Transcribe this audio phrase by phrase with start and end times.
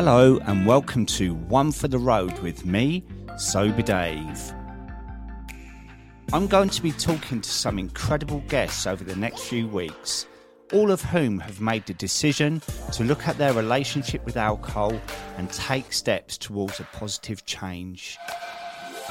[0.00, 3.02] Hello, and welcome to One for the Road with me,
[3.36, 4.54] Sober Dave.
[6.32, 10.26] I'm going to be talking to some incredible guests over the next few weeks,
[10.72, 14.96] all of whom have made the decision to look at their relationship with alcohol
[15.36, 18.18] and take steps towards a positive change.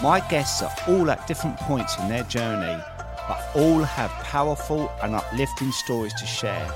[0.01, 2.81] My guests are all at different points in their journey,
[3.27, 6.71] but all have powerful and uplifting stories to share.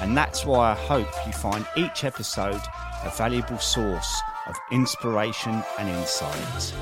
[0.00, 2.60] And that's why I hope you find each episode
[3.04, 6.72] a valuable source of inspiration and insight.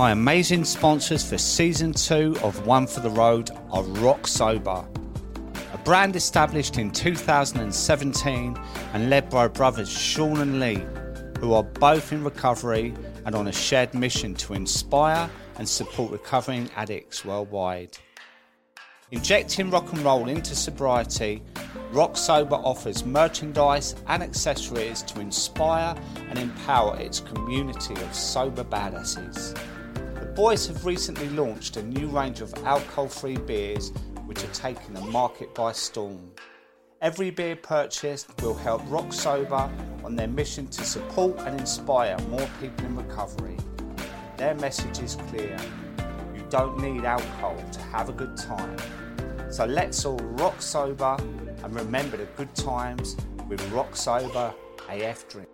[0.00, 4.88] My amazing sponsors for season two of One for the Road are Rock Sober,
[5.74, 8.58] a brand established in 2017
[8.94, 10.82] and led by brothers Sean and Lee,
[11.38, 16.70] who are both in recovery and on a shared mission to inspire and support recovering
[16.76, 17.96] addicts worldwide.
[19.12, 21.42] Injecting rock and roll into sobriety,
[21.90, 25.96] Rock Sober offers merchandise and accessories to inspire
[26.28, 29.58] and empower its community of sober badasses.
[30.20, 33.90] The boys have recently launched a new range of alcohol free beers
[34.26, 36.30] which are taking the market by storm.
[37.02, 39.70] Every beer purchased will help Rock Sober
[40.04, 43.56] on their mission to support and inspire more people in recovery.
[44.36, 45.56] Their message is clear
[46.34, 48.76] you don't need alcohol to have a good time.
[49.50, 51.16] So let's all rock sober
[51.64, 53.16] and remember the good times
[53.48, 54.52] with Rock Sober
[54.90, 55.48] AF Drink.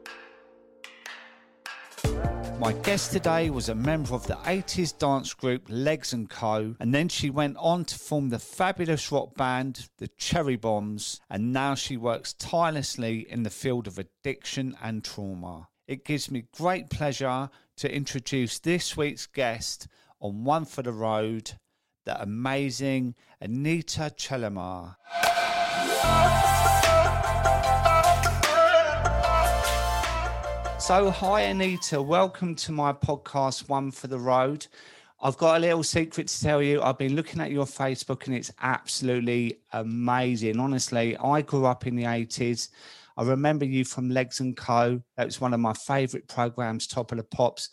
[2.58, 6.74] My guest today was a member of the 80s dance group Legs and Co.
[6.80, 11.20] And then she went on to form the fabulous rock band, the Cherry Bombz.
[11.28, 15.68] And now she works tirelessly in the field of addiction and trauma.
[15.86, 19.86] It gives me great pleasure to introduce this week's guest
[20.18, 21.52] on One for the Road,
[22.06, 24.96] the amazing Anita Chellamah.
[30.86, 32.00] So, hi, Anita.
[32.00, 34.68] Welcome to my podcast, One for the Road.
[35.20, 36.80] I've got a little secret to tell you.
[36.80, 40.60] I've been looking at your Facebook and it's absolutely amazing.
[40.60, 42.68] Honestly, I grew up in the 80s.
[43.16, 45.02] I remember you from Legs and Co.
[45.16, 47.70] That was one of my favorite programs, Top of the Pops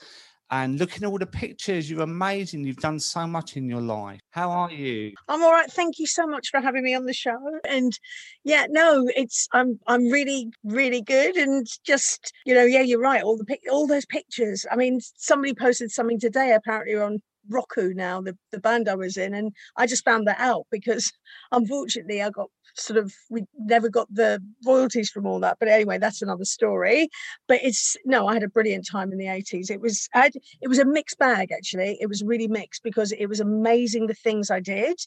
[0.51, 1.89] and looking at all the pictures.
[1.89, 2.63] You're amazing.
[2.63, 4.19] You've done so much in your life.
[4.31, 5.13] How are you?
[5.27, 5.71] I'm all right.
[5.71, 7.39] Thank you so much for having me on the show.
[7.67, 7.97] And
[8.43, 11.35] yeah, no, it's I'm I'm really really good.
[11.37, 13.23] And just you know, yeah, you're right.
[13.23, 14.65] All the all those pictures.
[14.71, 19.17] I mean, somebody posted something today apparently on Roku now, the, the band I was
[19.17, 19.33] in.
[19.33, 21.11] And I just found that out because
[21.51, 25.97] unfortunately I got sort of we never got the royalties from all that but anyway
[25.97, 27.09] that's another story.
[27.47, 30.33] But it's no i had a brilliant time in the 80s it was I had,
[30.61, 31.97] it was a mixed bag actually.
[31.99, 34.99] It was really mixed because it was amazing the things i did.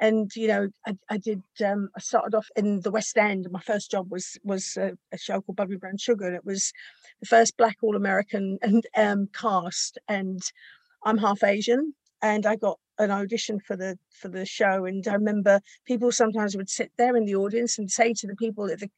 [0.00, 3.46] And you know i, I did um, i started off in the west end.
[3.50, 6.72] My first job was was a, a show called bubbling brown sugar and it was
[7.20, 9.98] the first black all american and um, cast.
[10.08, 10.40] And
[11.04, 15.14] i'm half asian and i got an audition for the for the show and i
[15.14, 18.80] remember people sometimes would sit there in the audience and say to the people at
[18.80, 18.90] the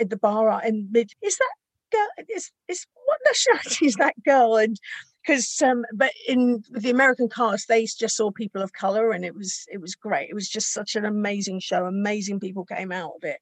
[0.00, 1.54] at the bar and mid is that
[1.94, 4.56] girl is is what nationality is that girl?
[4.56, 4.78] And
[5.22, 9.34] because um but in the american cast they just saw people of color and it
[9.34, 10.28] was it was great.
[10.30, 11.86] It was just such an amazing show.
[11.86, 13.38] Amazing people came out of it.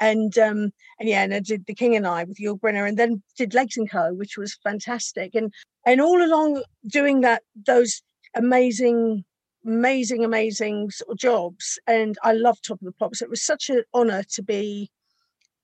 [0.00, 2.98] And um and yeah and i did the king and i with yul brynner and
[2.98, 5.34] then did legs and co which was fantastic.
[5.34, 5.52] And
[5.86, 8.02] and all along doing that those
[8.34, 9.24] amazing
[9.64, 11.78] amazing, amazing sort of jobs.
[11.86, 13.22] And I love Top of the Pops.
[13.22, 14.90] It was such an honor to be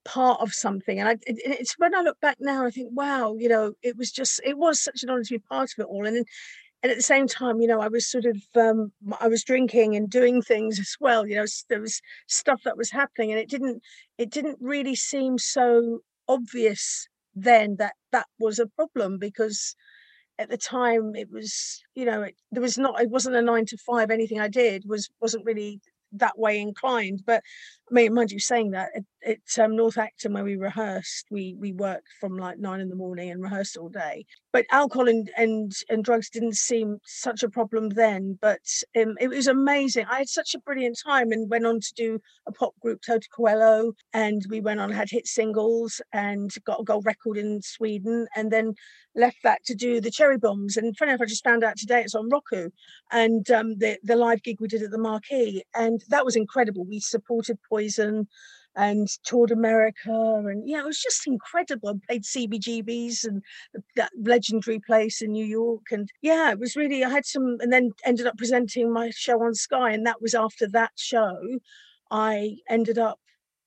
[0.05, 1.01] part of something.
[1.01, 3.97] And I, it, it's when I look back now, I think, wow, you know, it
[3.97, 6.07] was just, it was such an honor to be part of it all.
[6.07, 6.25] And then,
[6.83, 9.97] and at the same time, you know, I was sort of, um, I was drinking
[9.97, 11.27] and doing things as well.
[11.27, 13.83] You know, there was stuff that was happening, and it didn't,
[14.17, 19.75] it didn't really seem so obvious then that that was a problem because
[20.39, 23.67] at the time it was you know it, there was not it wasn't a nine
[23.67, 25.81] to five anything i did was wasn't really
[26.13, 27.43] that way inclined but
[27.91, 28.91] mind you saying that
[29.27, 32.95] at, um, north acton where we rehearsed we we worked from like nine in the
[32.95, 34.25] morning and rehearsed all day.
[34.53, 38.61] But alcohol and and, and drugs didn't seem such a problem then but
[38.97, 40.07] um, it was amazing.
[40.11, 43.27] I had such a brilliant time and went on to do a pop group Toto
[43.35, 48.27] Coelho and we went on had hit singles and got a gold record in sweden
[48.37, 48.75] and then
[49.15, 50.77] left that to do the cherry bombz.
[50.77, 52.71] And funny enough i just found out today it's on roku
[53.11, 56.85] and um, the, the live gig we did at the marquee and that was incredible.
[56.85, 58.27] We supported poison
[58.77, 60.43] and toured America.
[60.47, 61.89] And yeah, it was just incredible.
[61.89, 63.43] I played CBGBs and
[63.97, 65.83] that legendary place in New York.
[65.91, 69.43] And yeah, it was really, I had some, and then ended up presenting my show
[69.43, 69.93] on Sky.
[69.93, 71.37] And that was after that show,
[72.11, 73.19] I ended up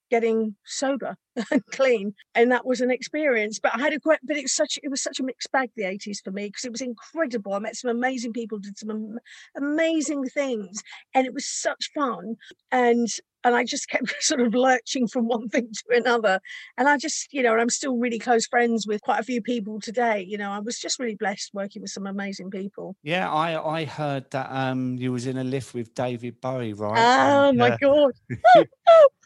[0.10, 1.16] getting sober
[1.52, 4.52] and clean and that was an experience but i had a great but it was
[4.52, 7.54] such it was such a mixed bag the 80s for me because it was incredible
[7.54, 9.18] i met some amazing people did some
[9.56, 10.84] amazing things
[11.16, 12.36] and it was such fun
[12.74, 13.07] and
[13.44, 16.40] and I just kept sort of lurching from one thing to another.
[16.78, 19.42] And I just, you know, and I'm still really close friends with quite a few
[19.42, 20.26] people today.
[20.28, 22.96] You know, I was just really blessed working with some amazing people.
[23.04, 26.98] Yeah, I I heard that um you was in a lift with David Bowie, right?
[27.00, 28.12] Oh and, my uh, god.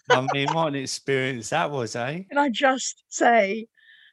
[0.09, 2.21] I mean, what an experience that was, eh?
[2.29, 3.65] Can I just say,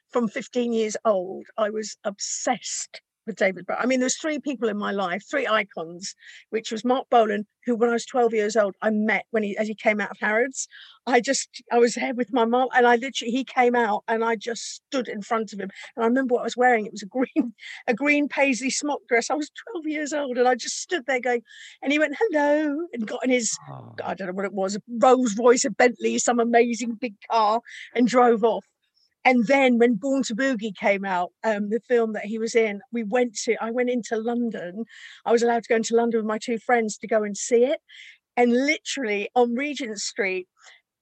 [0.09, 3.77] from 15 years old, I was obsessed with David Bowie.
[3.79, 6.15] I mean, there's three people in my life, three icons,
[6.49, 9.57] which was Marc Bolan, who when I was 12 years old, I met when he
[9.57, 10.67] as he came out of Harrods.
[11.05, 14.23] I just I was there with my mom and I literally he came out and
[14.23, 15.69] I just stood in front of him.
[15.95, 16.85] And I remember what I was wearing.
[16.85, 17.53] It was a green,
[17.87, 19.29] a green paisley smock dress.
[19.29, 21.41] I was 12 years old and I just stood there going,
[21.81, 23.95] and he went, hello, and got in his oh.
[24.03, 27.61] I don't know what it was, a Rolls Royce, a Bentley, some amazing big car,
[27.95, 28.65] and drove off
[29.25, 32.81] and then when Born to Boogie came out, um, the film that he was in,
[32.91, 33.55] we went to.
[33.61, 34.83] I went into London.
[35.25, 37.63] I was allowed to go into London with my two friends to go and see
[37.65, 37.79] it,
[38.35, 40.47] and literally on Regent Street.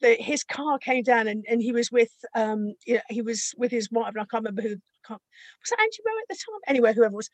[0.02, 3.54] The, his car came down and, and he was with um you know, he was
[3.56, 4.76] with his wife and I can't remember who
[5.06, 5.22] can't,
[5.62, 7.30] was that Angie Rowe at the time anyway whoever was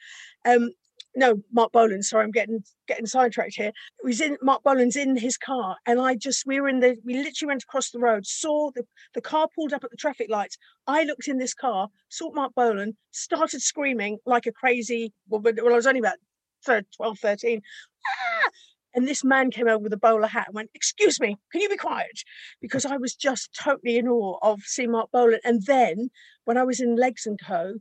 [0.46, 0.72] um
[1.18, 2.04] no, Marc Bolan.
[2.04, 3.72] Sorry, I'm getting getting sidetracked here.
[4.06, 7.16] He's in Marc Bolan's in his car, and I just we were in the we
[7.16, 8.86] literally went across the road, saw the
[9.16, 10.58] the car pulled up at the traffic lights.
[10.86, 15.12] I looked in this car, saw Marc Bolan, started screaming like a crazy.
[15.28, 16.18] Well, well I was only about
[16.66, 17.62] 12, 13.
[18.06, 18.50] Ah!
[18.94, 21.70] And this man came over with a bowler hat and went, Excuse me, can you
[21.70, 22.24] be quiet?
[22.62, 25.40] Because I was just totally in awe of seeing Marc Bolan.
[25.44, 26.10] And then
[26.46, 27.76] when I was in Legs and Co.,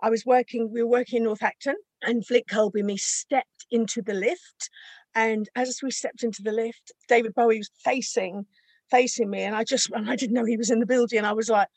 [0.00, 4.14] I was working, we were working in Northampton and Flick Colby me stepped into the
[4.14, 4.70] lift.
[5.14, 8.46] And as we stepped into the lift, David Bowie was facing
[8.90, 9.42] facing me.
[9.42, 11.18] And I just and I didn't know he was in the building.
[11.18, 11.68] And I was like,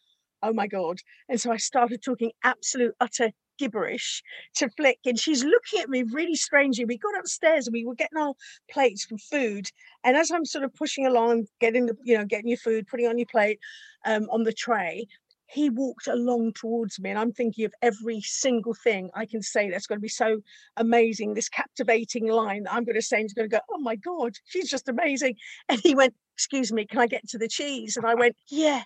[0.43, 0.99] oh my God.
[1.29, 4.23] And so I started talking absolute utter gibberish
[4.55, 4.99] to Flick.
[5.05, 6.85] And she's looking at me really strangely.
[6.85, 8.33] We got upstairs and we were getting our
[8.71, 9.67] plates for food.
[10.03, 13.07] And as I'm sort of pushing along, getting the, you know, getting your food, putting
[13.07, 13.59] on your plate
[14.05, 15.05] um, on the tray,
[15.51, 19.69] he walked along towards me and i'm thinking of every single thing i can say
[19.69, 20.39] that's going to be so
[20.77, 23.79] amazing this captivating line that i'm going to say and he's going to go oh
[23.79, 25.35] my god she's just amazing.
[25.69, 27.97] And he went excuse me can i get to the cheese?
[27.97, 28.83] And i went yeah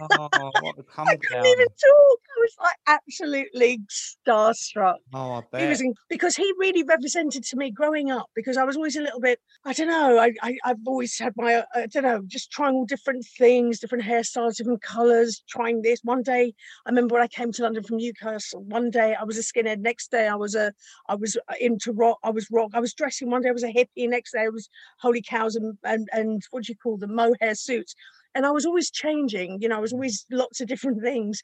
[0.00, 2.18] oh, what a I couldn't even talk.
[2.30, 4.96] I was like absolutely starstruck.
[5.12, 5.62] Oh, I bet.
[5.62, 8.26] He was in, because he really represented to me growing up.
[8.34, 10.18] Because I was always a little bit, I don't know.
[10.18, 13.80] I, I have always had my, uh, I don't know, just trying all different things,
[13.80, 15.42] different hairstyles, different colours.
[15.48, 16.00] Trying this.
[16.02, 16.54] One day,
[16.86, 18.62] I remember when I came to London from Newcastle.
[18.64, 19.80] One day I was a skinhead.
[19.80, 20.72] Next day I was a,
[21.08, 22.18] I was uh, into rock.
[22.22, 22.70] I was rock.
[22.74, 23.30] I was dressing.
[23.30, 24.08] One day I was a hippie.
[24.08, 24.68] Next day I was
[24.98, 27.14] holy cows and and, and what do you call them?
[27.14, 27.94] Mohair suits
[28.34, 31.42] and I was always changing, you know, I was always lots of different things.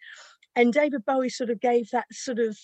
[0.54, 2.56] And David Bowie sort of gave that sort of,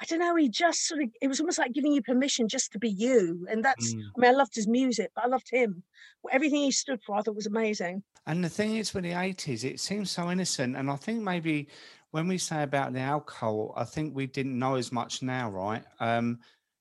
[0.00, 2.72] I don't know, he just sort of, it was almost like giving you permission just
[2.72, 3.46] to be you.
[3.50, 4.00] And that's, mm.
[4.16, 5.82] I mean, I loved his music, but I loved him.
[6.30, 8.02] Everything he stood for, I thought was amazing.
[8.26, 10.76] And the thing is, with the 80s, it seems so innocent.
[10.76, 11.68] And I think maybe
[12.12, 15.84] when we say about the alcohol, I think we didn't know as much now, right?
[16.00, 16.38] Um,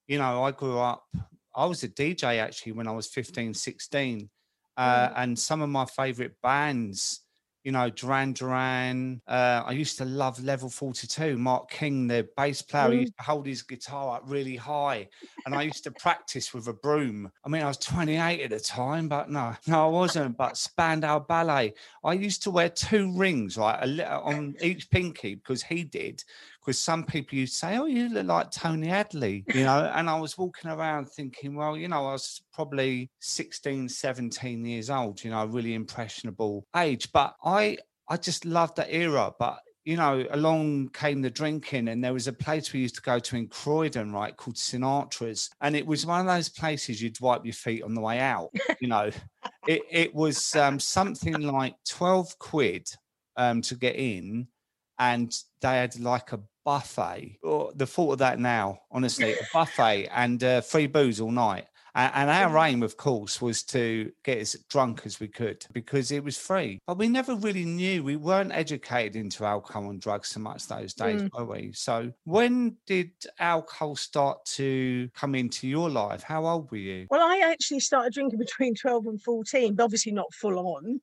[0.08, 1.06] you know, I grew up,
[1.56, 4.30] I was a DJ actually when I was 15, 16
[4.78, 5.14] uh, mm.
[5.18, 7.24] and some of my favorite bands
[7.64, 9.22] you know, Duran Duran.
[9.26, 11.38] Uh, I used to love Level 42.
[11.38, 13.02] Mark King, the bass player, mm.
[13.02, 15.08] used to hold his guitar up really high.
[15.46, 17.32] And I used to practice with a broom.
[17.46, 20.38] I mean, I was 28 at the time, but no, no, I wasn't.
[20.38, 21.74] But Spandau Ballet.
[22.04, 26.24] I used to wear two rings, right, on each pinky because he did.
[26.64, 29.92] Because some people you say, Oh, you look like Tony Hadley, you know.
[29.96, 34.90] and I was walking around thinking, Well, you know, I was probably 16, 17 years
[34.90, 37.12] old, you know, really impressionable age.
[37.12, 37.78] But I
[38.10, 39.34] I just loved that era.
[39.38, 43.02] But you know, along came the drinking, and there was a place we used to
[43.02, 47.20] go to in Croydon, right, called Sinatra's, and it was one of those places you'd
[47.20, 48.50] wipe your feet on the way out.
[48.80, 49.12] You know,
[49.68, 52.90] it it was um, something like twelve quid
[53.36, 54.48] um, to get in,
[55.00, 57.40] and they had like a buffet.
[57.44, 61.66] Oh, the thought of that now, honestly, a buffet and uh, free booze all night.
[61.96, 66.24] And, our aim, of course, was to get as drunk as we could because it
[66.24, 66.80] was free.
[66.88, 68.04] But we never really knew.
[68.04, 71.30] We weren't educated into alcohol and drugs so much those days, mm.
[71.38, 71.72] were we?
[71.74, 76.24] So when did alcohol start to come into your life?
[76.24, 77.06] How old were you?
[77.12, 81.00] Well, I actually started drinking between 12 and 14, but obviously not full on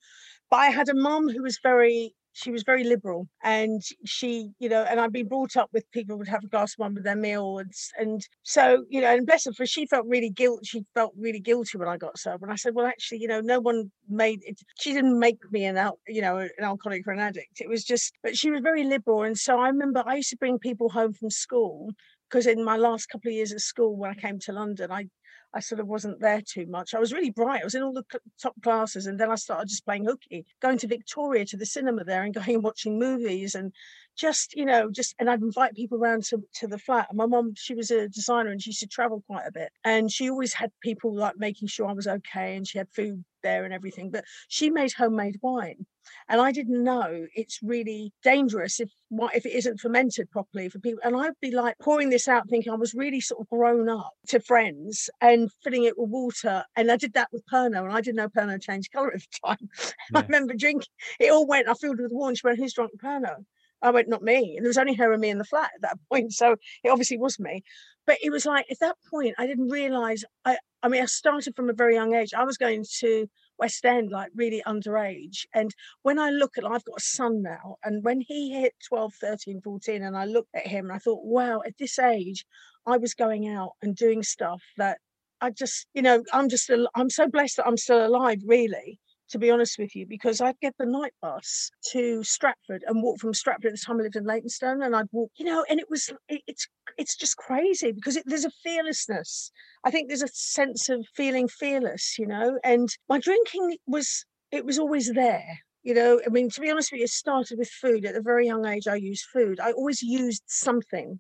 [0.50, 4.69] but I had a mum who was very she was very liberal and she you
[4.69, 7.05] know and i'd been brought up with people would have a glass of wine with
[7.05, 10.61] their meal and, and so you know and bless her for she felt really guilt
[10.65, 13.41] she felt really guilty when i got sober and i said well actually you know
[13.41, 17.13] no one made it she didn't make me an out you know an alcoholic or
[17.13, 20.17] an addict it was just but she was very liberal and so i remember i
[20.17, 21.91] used to bring people home from school
[22.29, 25.05] because in my last couple of years at school when i came to london i
[25.52, 26.95] I sort of wasn't there too much.
[26.95, 27.62] I was really bright.
[27.62, 28.04] I was in all the
[28.40, 32.04] top classes, and then I started just playing hooky, going to Victoria to the cinema
[32.04, 33.73] there, and going and watching movies, and
[34.21, 37.07] just you know, just and I'd invite people around to, to the flat.
[37.09, 39.73] And my mom, she was a designer, and she used to travel quite a bit,
[39.85, 43.25] and she always had people like making sure I was okay, and she had food
[43.43, 44.11] there and everything.
[44.11, 45.87] But she made homemade wine,
[46.29, 50.81] and I didn't know it's really dangerous if what if it isn't fermented properly for
[50.81, 51.00] people.
[51.03, 54.12] And I'd be like pouring this out, thinking I was really sort of grown up
[54.29, 56.62] to friends and filling it with water.
[56.77, 59.49] And I did that with Pernod, and I didn't know Pernod changed colour at the
[59.49, 59.69] time.
[60.12, 60.19] Yeah.
[60.19, 61.69] I remember drinking it all went.
[61.69, 62.35] I filled it with water.
[62.35, 63.47] She went, "Who's drunk Pernod?"
[63.83, 64.57] I went, not me.
[64.57, 66.33] And there was only her and me in the flat at that point.
[66.33, 67.63] So it obviously was me.
[68.07, 71.55] But it was like at that point, I didn't realize I I mean, I started
[71.55, 72.33] from a very young age.
[72.35, 75.47] I was going to West End, like really underage.
[75.55, 75.71] And
[76.03, 79.61] when I look at, I've got a son now, and when he hit 12, 13,
[79.61, 82.47] 14, and I looked at him and I thought, wow, at this age,
[82.87, 84.99] I was going out and doing stuff that
[85.43, 88.99] I just, you know, I'm just, I'm so blessed that I'm still alive, really
[89.31, 93.21] to be honest with you, because I'd get the night bus to Stratford and walk
[93.21, 95.81] from Stratford at the time I lived in Leytonstone, and I'd walk, you know, and
[95.81, 96.69] it was it, it's
[96.99, 99.51] it's just crazy because it, there's a fearlessness.
[99.85, 104.65] I think there's a sense of feeling fearless, you know, and my drinking was it
[104.65, 105.59] was always there.
[105.83, 108.05] You know, I mean, to be honest with you, it started with food.
[108.05, 109.61] At a very young age, I used food.
[109.61, 111.19] I always used something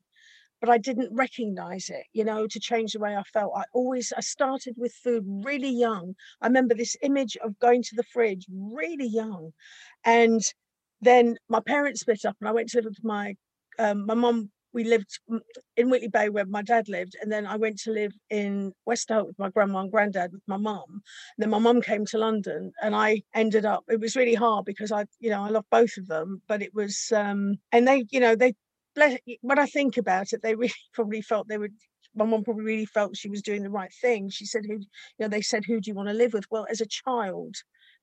[0.60, 3.52] but I didn't recognize it, you know, to change the way I felt.
[3.56, 6.14] I always, I started with food really young.
[6.40, 9.52] I remember this image of going to the fridge really young.
[10.04, 10.42] And
[11.00, 13.34] then my parents split up and I went to live with my,
[13.78, 15.18] um, my mom, we lived
[15.76, 17.16] in Whitley Bay where my dad lived.
[17.20, 20.58] And then I went to live in Westerhope with my grandma and granddad with my
[20.58, 21.00] mum.
[21.38, 24.92] Then my mum came to London and I ended up, it was really hard because
[24.92, 28.20] I, you know, I love both of them, but it was, um, and they, you
[28.20, 28.54] know, they
[29.42, 31.74] when I think about it, they really probably felt they would.
[32.14, 34.30] My mom probably really felt she was doing the right thing.
[34.30, 34.86] She said, "Who?" You
[35.20, 37.54] know, they said, "Who do you want to live with?" Well, as a child,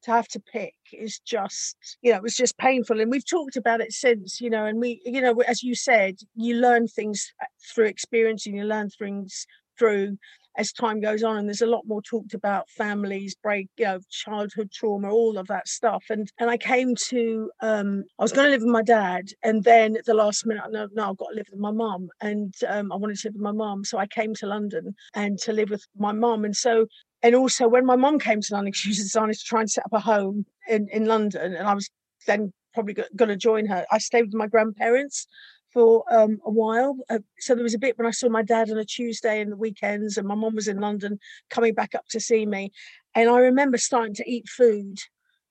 [0.04, 3.02] to have to pick is just, you know, it was just painful.
[3.02, 6.16] And we've talked about it since, you know, and we, you know, as you said,
[6.36, 9.46] you learn things uh, through experience and you learn things
[9.78, 10.18] through
[10.58, 14.00] as time goes on and there's a lot more talked about families break you know
[14.10, 16.04] childhood trauma all of that stuff.
[16.10, 19.64] And and i came to um i was going to live with my dad and
[19.64, 22.54] then at the last minute no, no i've got to live with my mom and
[22.68, 25.54] um, i wanted to live with my mom so i came to london and to
[25.54, 26.86] live with my mom and so
[27.22, 29.86] and also when my mom came to london she was deciding to try and set
[29.86, 31.90] up a home in in london and i was
[32.26, 33.86] then probably going to join her.
[33.92, 35.26] I stayed with my grandparents
[35.74, 36.98] for um, a while.
[37.10, 39.52] Uh, so there was a bit when I saw my dad on a Tuesday and
[39.52, 41.20] the weekends, and my mom was in London
[41.50, 42.72] coming back up to see me.
[43.16, 44.98] And I remember starting to eat food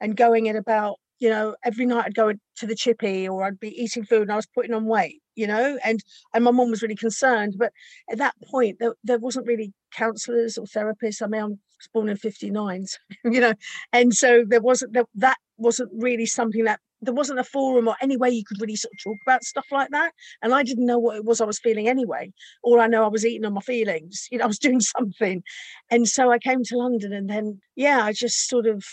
[0.00, 3.60] and going in about, you know, every night I'd go to the chippy or I'd
[3.60, 6.00] be eating food and I was putting on weight, you know, and
[6.34, 7.54] and my mom was really concerned.
[7.58, 7.72] But
[8.10, 11.22] at that point, there, there wasn't really counsellors or therapists.
[11.22, 11.58] I mean, I'm
[11.92, 13.54] born in 59, so, you know,
[13.92, 17.96] and so there wasn't that, that wasn't really something that there wasn't a forum or
[18.02, 20.12] any way you could really sort of talk about stuff like that.
[20.42, 22.32] And I didn't know what it was I was feeling anyway.
[22.62, 25.42] All I know I was eating on my feelings, you know, I was doing something.
[25.90, 28.84] And so I came to London and then, yeah, I just sort of,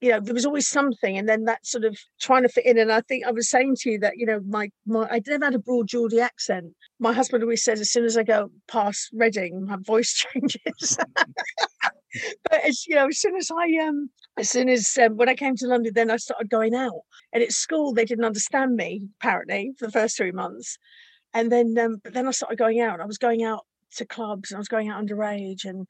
[0.00, 1.18] you know, there was always something.
[1.18, 2.78] And then that sort of trying to fit in.
[2.78, 5.46] And I think I was saying to you that, you know, my, my I never
[5.46, 6.74] had a broad Geordie accent.
[7.00, 10.98] My husband always says, as soon as I go past Reading, my voice changes.
[12.50, 15.34] but as you know, as soon as I um, as soon as um, when I
[15.34, 17.00] came to London, then I started going out.
[17.32, 20.78] And at school, they didn't understand me apparently for the first three months,
[21.34, 23.00] and then um, but then I started going out.
[23.00, 25.86] I was going out to clubs, and I was going out underage, and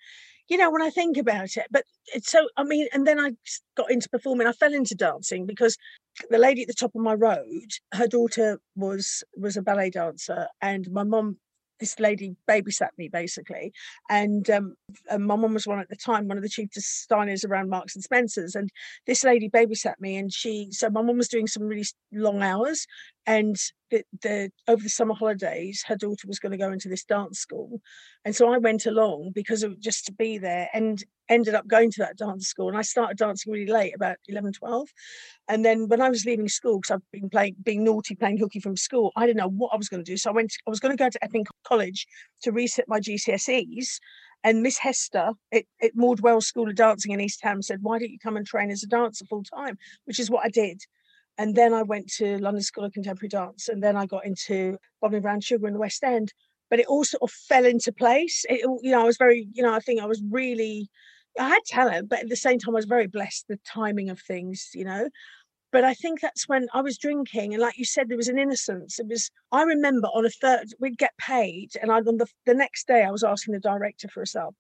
[0.49, 1.85] you know when I think about it, but
[2.23, 3.33] so I mean, and then I
[3.77, 4.47] got into performing.
[4.47, 5.77] I fell into dancing because
[6.31, 10.47] the lady at the top of my road, her daughter was was a ballet dancer,
[10.61, 11.39] and my mom
[11.79, 13.73] this lady babysat me basically,
[14.11, 14.75] and, um,
[15.11, 17.95] and my mom was one at the time, one of the chief designers around Marks
[17.95, 18.71] and Spencers, and
[19.07, 22.87] this lady babysat me, and she so my mom was doing some really long hours,
[23.27, 23.57] and
[23.91, 27.39] the, the over the summer holidays, her daughter was going to go into this dance
[27.39, 27.81] school,
[28.25, 31.91] and so I went along because of just to be there, and ended up going
[31.91, 34.89] to that dance school, and I started dancing really late, about 11, 12,
[35.49, 38.61] and then when I was leaving school, because I've been playing, being naughty, playing hooky
[38.61, 40.17] from school, I didn't know what I was going to do.
[40.17, 42.07] So I went, I was going to go to Epping College
[42.43, 43.99] to reset my GCSEs.
[44.45, 47.99] And Miss Hester at, at Maud Wells School of Dancing in East Ham said, Why
[47.99, 49.77] don't you come and train as a dancer full time?
[50.05, 50.81] Which is what I did.
[51.39, 53.69] And then I went to London School of Contemporary Dance.
[53.69, 56.33] And then I got into Bubbling Brown Sugar in the West End.
[56.69, 58.45] But it all sort of fell into place.
[58.49, 60.91] It, you know, I was very, you know, I think I was really,
[61.39, 64.21] I had talent, but at the same time, I was very blessed the timing of
[64.21, 65.09] things, you know
[65.71, 68.39] but I think that's when I was drinking, and like you said, there was an
[68.39, 68.99] innocence.
[68.99, 69.31] It was.
[69.53, 73.05] I remember on a third, we'd get paid, and I on the the next day
[73.05, 74.55] I was asking the director for a sub.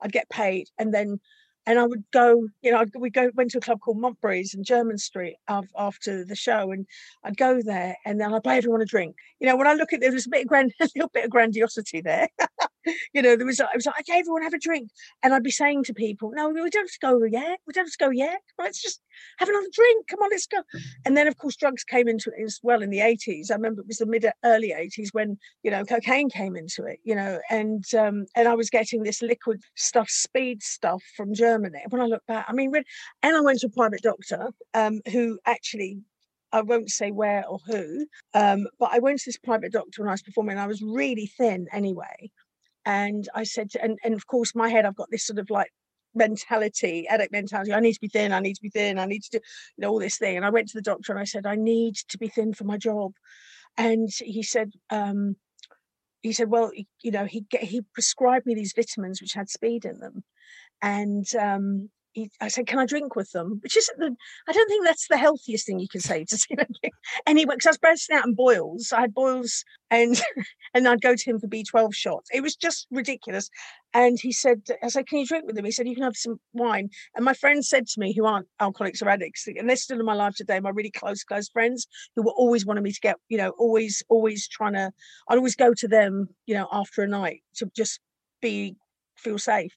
[0.00, 1.20] I'd get paid, and then
[1.66, 4.64] and I would go, you know, we go went to a club called Maunkberry's in
[4.64, 6.86] Jermyn Street after the show, and
[7.24, 9.16] I'd go there, and then I'd buy everyone a drink.
[9.40, 11.24] You know, when I look at there was a bit of grand, a little bit
[11.24, 12.28] of grandiosity there.
[13.12, 14.90] you know, there was I was like, okay, everyone have a drink,
[15.22, 17.86] and I'd be saying to people, no, we don't have to go yet, we don't
[17.86, 18.40] have to go yet.
[18.58, 19.00] Let's just
[19.38, 20.08] have another drink.
[20.08, 20.62] Come on, let's go.
[21.04, 23.50] And then of course drugs came into it as well in the eighties.
[23.50, 26.98] I remember it was the mid early eighties when you know cocaine came into it.
[27.04, 31.80] You know, and um, and I was getting this liquid stuff, speed stuff from Germany.
[31.88, 32.72] When I look back, I mean,
[33.22, 35.98] and I went to a private doctor um, who actually
[36.52, 40.08] I won't say where or who, um, but I went to this private doctor when
[40.08, 40.56] I was performing.
[40.56, 42.30] I was really thin anyway,
[42.84, 45.50] and I said, to, and and of course, my head, I've got this sort of
[45.50, 45.70] like
[46.14, 47.72] mentality, addict mentality.
[47.72, 48.32] I need to be thin.
[48.32, 48.98] I need to be thin.
[48.98, 49.40] I need to do
[49.76, 50.36] you know all this thing.
[50.36, 52.64] And I went to the doctor and I said, I need to be thin for
[52.64, 53.12] my job,
[53.76, 54.72] and he said.
[54.90, 55.36] Um,
[56.20, 56.72] he said, "Well,
[57.02, 60.24] you know, he he prescribed me these vitamins which had speed in them,
[60.80, 64.16] and um, he, I said, "Can I drink with them?" Which isn't the.
[64.48, 66.56] I don't think that's the healthiest thing you can say to see
[67.26, 67.54] anyway.
[67.54, 68.92] Because I was bursting out in boils.
[68.92, 70.20] I had boils, and
[70.74, 72.30] and I'd go to him for B twelve shots.
[72.32, 73.50] It was just ridiculous.
[73.92, 76.16] And he said, "I said, can you drink with them?" He said, "You can have
[76.16, 79.76] some wine." And my friends said to me, who aren't alcoholics or addicts, and they're
[79.76, 82.92] still in my life today, my really close close friends, who were always wanting me
[82.92, 84.92] to get, you know, always always trying to.
[85.28, 88.00] I'd always go to them, you know, after a night to just
[88.40, 88.76] be
[89.16, 89.72] feel safe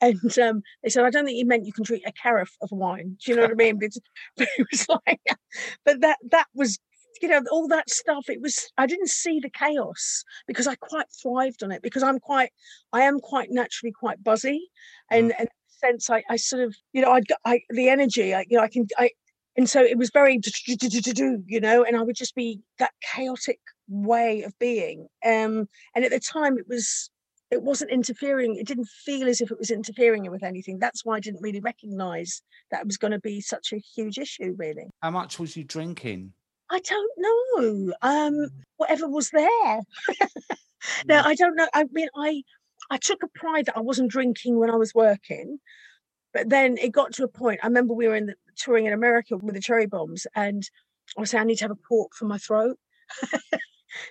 [0.00, 2.70] and um, they said, I don't think he meant you can drink a carafe of
[2.72, 3.16] wine.
[3.24, 3.78] Do you know what I mean?
[3.78, 3.90] But,
[4.36, 5.20] but it was like,
[5.84, 6.78] but that that was,
[7.20, 8.28] you know, all that stuff.
[8.28, 8.70] It was.
[8.78, 12.50] I didn't see the chaos because I quite thrived on it because I'm quite,
[12.92, 14.68] I am quite naturally quite buzzy,
[15.10, 15.34] and mm.
[15.38, 15.48] and
[15.80, 18.68] sense I, I sort of, you know, I, I the energy, I, you know, I
[18.68, 19.10] can, I,
[19.56, 24.42] and so it was very, you know, and I would just be that chaotic way
[24.42, 25.08] of being.
[25.24, 27.10] Um, and at the time, it was
[27.50, 30.78] it wasn't interfering it didn't feel as if it was interfering with anything.
[30.78, 34.18] That's why i didn't really recognize that it was going to be such a huge
[34.18, 34.90] issue really.
[35.02, 36.32] How much was you drinking?
[36.70, 37.94] I don't know.
[38.02, 38.48] Um mm.
[38.76, 39.80] whatever was there.
[41.06, 41.26] Now mm.
[41.26, 42.42] i don't know i mean i
[42.90, 45.58] i took a pride that i wasn't drinking when i was working
[46.32, 48.94] but then it got to a point i remember we were in the, touring in
[48.94, 50.70] america with the cherry bombz and
[51.18, 52.78] i was saying i need to have a port for my throat.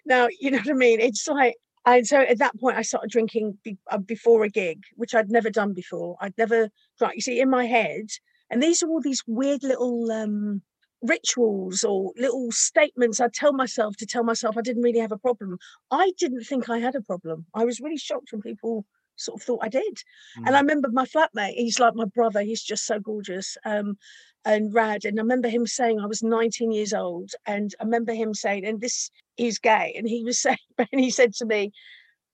[0.06, 0.99] Now you know what i mean?
[0.99, 1.56] It's like
[1.97, 5.30] and so at that point, I started drinking be, uh, before a gig, which I'd
[5.30, 6.17] never done before.
[6.21, 7.15] I'd never drunk.
[7.15, 8.08] You see, in my head,
[8.49, 10.62] and these are all these weird little um,
[11.02, 15.17] rituals or little statements I tell myself to tell myself I didn't really have a
[15.17, 15.58] problem.
[15.91, 17.45] I didn't think I had a problem.
[17.54, 19.95] I was really shocked when people sort of thought I did.
[20.38, 20.47] Mm.
[20.47, 20.62] And I mm.
[20.62, 23.58] remember my flatmate, he's like my brother, he's just so gorgeous.
[23.65, 23.97] Um,
[24.45, 25.06] and rad.
[25.06, 28.65] And I remember him saying I was 19 years old, and I remember him saying,
[28.65, 31.71] and this is gay, and he was saying, and he said to me,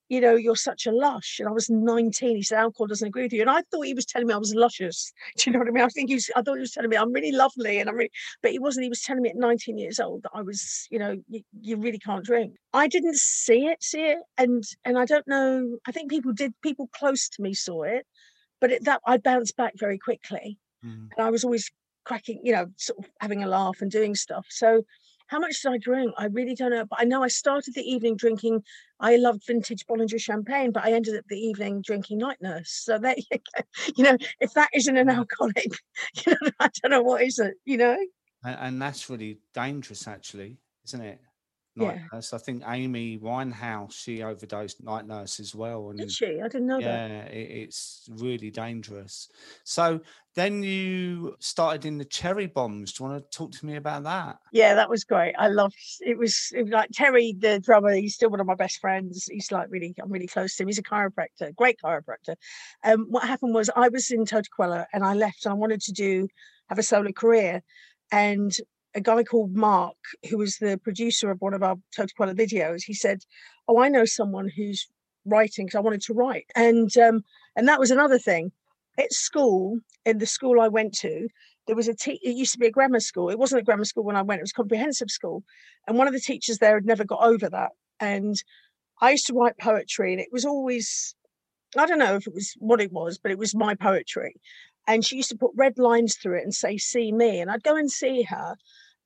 [0.10, 1.40] you know, you're such a lush.
[1.40, 2.36] And I was 19.
[2.36, 3.42] He said, alcohol doesn't agree with you.
[3.42, 5.12] And I thought he was telling me I was luscious.
[5.38, 5.84] Do you know what I mean?
[5.84, 7.96] I think he was, I thought he was telling me I'm really lovely and I'm
[7.96, 8.84] really, but he wasn't.
[8.84, 11.78] He was telling me at 19 years old that I was, you know, you, you
[11.78, 12.54] really can't drink.
[12.74, 14.20] I didn't see it, see it.
[14.38, 18.06] And, and I don't know, I think people did, people close to me saw it,
[18.62, 20.60] but it, that I bounced back very quickly.
[20.86, 21.10] Mm.
[21.18, 21.72] And I was always
[22.06, 24.46] cracking, you know, sort of having a laugh and doing stuff.
[24.50, 24.84] So
[25.28, 26.14] how much did I drink?
[26.18, 26.86] I really don't know.
[26.86, 28.64] But I know I started the evening drinking.
[29.00, 32.72] I loved vintage Bollinger champagne, but I ended up the evening drinking night nurse.
[32.72, 33.64] So there you go.
[33.96, 35.74] You know, if that isn't an alcoholic,
[36.26, 37.98] you know, I don't know what is it, you know?
[38.44, 41.20] And, and that's really dangerous, actually, isn't it?
[41.78, 42.04] Night yeah.
[42.14, 42.32] nurse.
[42.32, 45.90] I think Amy Winehouse she overdosed night nurse as well.
[45.90, 46.40] And Did she?
[46.40, 47.10] I didn't know yeah, that.
[47.10, 49.30] Yeah, it, it's really dangerous.
[49.66, 50.00] So
[50.36, 52.94] then you started in the cherry bombz.
[52.94, 54.38] Do you want to talk to me about that?
[54.54, 55.34] Yeah, that was great.
[55.38, 56.18] I loved it.
[56.18, 57.94] Was, it was like Terry, the drummer.
[57.94, 59.28] He's still one of my best friends.
[59.32, 60.68] He's like really, I'm really close to him.
[60.68, 62.36] He's a chiropractor, great chiropractor.
[62.84, 65.82] Um, what happened was I was in Toto Coelho and I left and I wanted
[65.82, 66.28] to do
[66.70, 67.64] have a solo career.
[68.12, 68.56] And
[68.96, 69.98] a guy called Mark,
[70.30, 73.24] who was the producer of one of our Toto Coelho videos, he said,
[73.68, 74.88] "Oh, I know someone who's
[75.26, 77.24] writing because I wanted to write." And um,
[77.56, 78.52] and that was another thing.
[78.98, 81.28] At school, in the school I went to,
[81.68, 83.30] there was a te- it used to be a grammar school.
[83.30, 85.44] It wasn't a grammar school when I went; it was comprehensive school.
[85.88, 87.72] And one of the teachers there had never got over that.
[88.00, 88.36] And
[89.02, 91.16] I used to write poetry, and it was always
[91.78, 94.36] I don't know if it was what it was, but it was my poetry.
[94.88, 97.40] And she used to put red lines through it and say, see me.
[97.40, 98.56] And I'd go and see her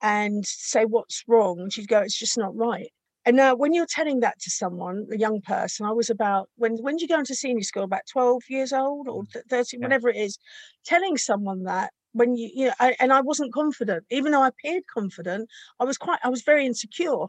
[0.01, 1.59] and say, what's wrong?
[1.59, 2.89] And she'd go, it's just not right.
[3.25, 6.77] And now when you're telling that to someone, a young person, I was about, when,
[6.77, 7.83] when did you go into senior school?
[7.83, 9.41] About 12 years old or mm.
[9.49, 9.85] 13, yeah.
[9.85, 10.37] whatever it is,
[10.85, 14.47] telling someone that when you, you know, I, and I wasn't confident, even though I
[14.47, 17.27] appeared confident, I was quite, I was very insecure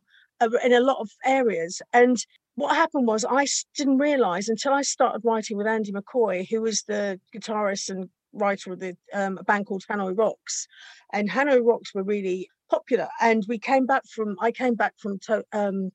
[0.64, 1.82] in a lot of areas.
[1.92, 2.16] And
[2.54, 6.82] what happened was I didn't realize until I started writing with Andy McCoy, who was
[6.82, 10.66] the guitarist and writer of the um, a band called Hanoi Rocks,
[11.12, 13.08] and Hanoi Rocks were really popular.
[13.20, 15.90] And we came back from I came back from to, um,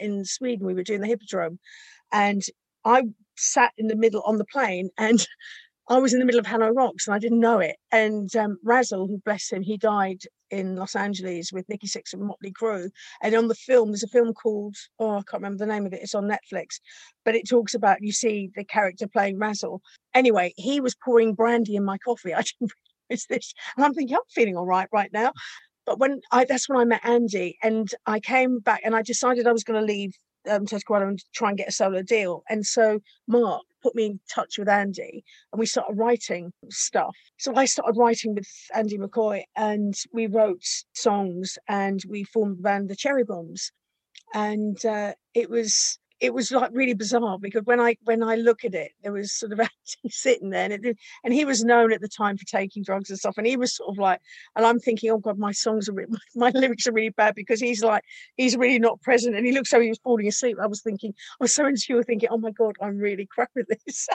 [0.00, 0.66] in Sweden.
[0.66, 1.58] We were doing the Hippodrome,
[2.12, 2.42] and
[2.84, 3.04] I
[3.36, 5.26] sat in the middle on the plane and.
[5.86, 7.76] I was in the middle of Hanoi Rocks and I didn't know it.
[7.92, 12.22] And um, Razzle, who bless him, he died in Los Angeles with Nikki Sixx and
[12.22, 12.90] Motley Crue.
[13.22, 15.92] And on the film, there's a film called, oh, I can't remember the name of
[15.92, 16.00] it.
[16.02, 16.80] It's on Netflix,
[17.24, 19.82] but it talks about, you see the character playing Razzle.
[20.14, 22.32] Anyway, he was pouring brandy in my coffee.
[22.34, 22.72] I didn't
[23.10, 23.52] realize this.
[23.76, 25.32] And I'm thinking, I'm feeling all right right now.
[25.86, 29.46] But when I, that's when I met Andy and I came back and I decided
[29.46, 30.14] I was going to leave
[30.50, 32.42] um, Teddy and try and get a solo deal.
[32.48, 37.16] And so Mark put me in touch with Andy and we started writing stuff.
[37.38, 42.62] So I started writing with Andy McCoy and we wrote songs and we formed the
[42.62, 43.70] band The Cherry Bombz.
[44.34, 48.64] And uh, it was it was like really bizarre because when I when I look
[48.64, 51.92] at it, there was sort of actually sitting there, and it, and he was known
[51.92, 54.20] at the time for taking drugs and stuff, and he was sort of like,
[54.56, 57.34] and I'm thinking, oh god, my songs are really, my, my lyrics are really bad
[57.34, 58.02] because he's like
[58.36, 60.56] he's really not present, and he looks like he was falling asleep.
[60.60, 63.66] I was thinking, I was so insecure, thinking, oh my god, I'm really crap at
[63.68, 64.08] this,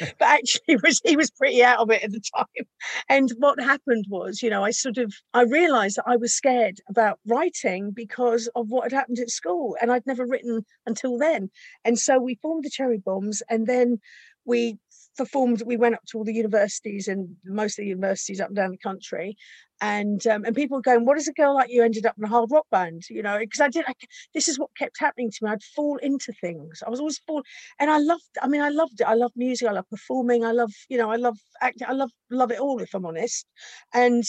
[0.00, 2.66] but actually, he was he was pretty out of it at the time.
[3.10, 6.80] And what happened was, you know, I sort of I realised that I was scared
[6.88, 11.49] about writing because of what had happened at school, and I'd never written until then.
[11.84, 13.98] And so we formed the Cherry Bombz, and then
[14.44, 14.78] we
[15.16, 15.62] performed.
[15.66, 18.70] We went up to all the universities and most of the universities up and down
[18.70, 19.36] the country,
[19.80, 22.24] and um, and people were going, "What is a girl like you ended up in
[22.24, 23.84] a hard rock band?" You know, because I did.
[23.86, 23.94] I,
[24.34, 25.50] this is what kept happening to me.
[25.50, 26.82] I'd fall into things.
[26.86, 27.42] I was always fall,
[27.78, 28.30] and I loved.
[28.42, 29.04] I mean, I loved it.
[29.04, 29.68] I love music.
[29.68, 30.44] I love performing.
[30.44, 31.88] I love, you know, I love acting.
[31.88, 32.80] I love love it all.
[32.80, 33.46] If I'm honest,
[33.94, 34.24] and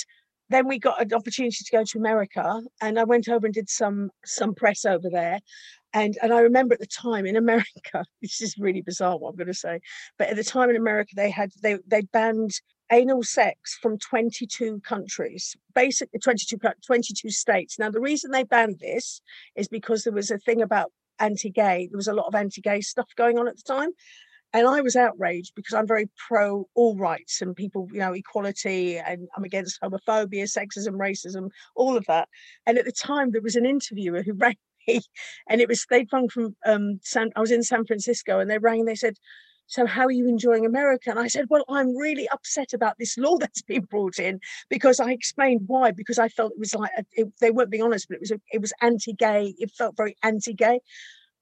[0.49, 3.69] then we got an opportunity to go to America, and I went over and did
[3.69, 5.39] some some press over there,
[5.93, 9.36] and and I remember at the time in America, this is really bizarre what I'm
[9.36, 9.80] going to say,
[10.17, 12.51] but at the time in America they had they they banned
[12.91, 17.80] anal sex from 22 countries, basically 22 22 states.
[17.80, 19.21] Now the reason they banned this
[19.56, 21.88] is because there was a thing about anti-gay.
[21.89, 23.91] There was a lot of anti-gay stuff going on at the time.
[24.54, 28.97] And I was outraged because I'm very pro all rights and people, you know, equality,
[28.97, 32.27] and I'm against homophobia, sexism, racism, all of that.
[32.65, 34.58] And at the time, there was an interviewer who rang
[35.50, 38.58] and it was they'd rung from um San I was in San Francisco and they
[38.58, 39.15] rang and they said,
[39.67, 41.10] So how are you enjoying America?
[41.10, 44.39] And I said, Well, I'm really upset about this law that's been brought in
[44.70, 48.08] because I explained why, because I felt it was like it, they weren't being honest,
[48.10, 50.80] but it was it was anti-gay, it felt very anti-gay.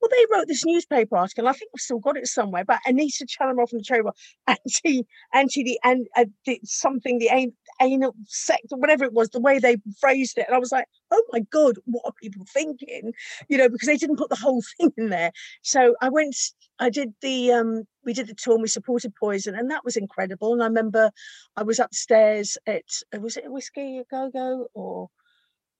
[0.01, 1.47] Well, they wrote this newspaper article.
[1.47, 2.63] I think I've still got it somewhere.
[2.63, 4.03] But Anita Chalmers from the Cherry
[4.47, 9.29] anti, anti the and uh, the, something the anal sect or whatever it was.
[9.29, 12.45] The way they phrased it, and I was like, oh my god, what are people
[12.53, 13.13] thinking?
[13.49, 15.31] You know, because they didn't put the whole thing in there.
[15.63, 16.35] So I went.
[16.81, 19.97] I did the um we did the tour and we supported Poison, and that was
[19.97, 20.53] incredible.
[20.53, 21.11] And I remember
[21.57, 22.83] I was upstairs at
[23.19, 25.09] was it a whiskey go go or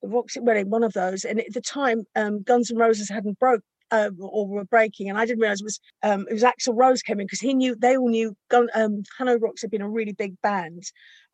[0.01, 1.25] the Roxy, well, one of those.
[1.25, 5.17] And at the time, um, Guns N' Roses hadn't broke uh, or were breaking, and
[5.17, 7.75] I didn't realize it was um, it was Axl Rose came in because he knew
[7.75, 10.83] they all knew Gun, um, Hanoi Rocks had been a really big band,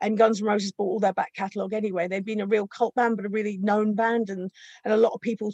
[0.02, 2.08] and Guns N' Roses bought all their back catalogue anyway.
[2.08, 4.52] They'd been a real cult band, but a really known band, and
[4.84, 5.54] and a lot of people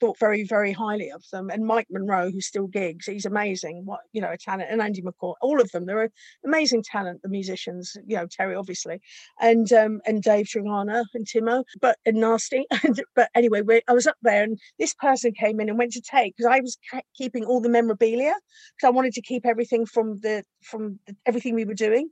[0.00, 1.50] thought very, very highly of them.
[1.50, 3.82] And Mike Monroe, who still gigs, he's amazing.
[3.84, 6.10] What you know, a talent, and Andy McCoy, all of them, they're
[6.44, 7.22] amazing talent.
[7.22, 9.00] The musicians, you know, Terry obviously,
[9.40, 12.66] and um, and Dave Tregunna and Timo, but and Nasty.
[13.14, 16.36] but anyway, I was up there, and this person came in and went to take
[16.36, 16.78] because I was
[17.16, 18.34] keeping all the memorabilia
[18.76, 22.10] because I wanted to keep everything from the from everything we were doing.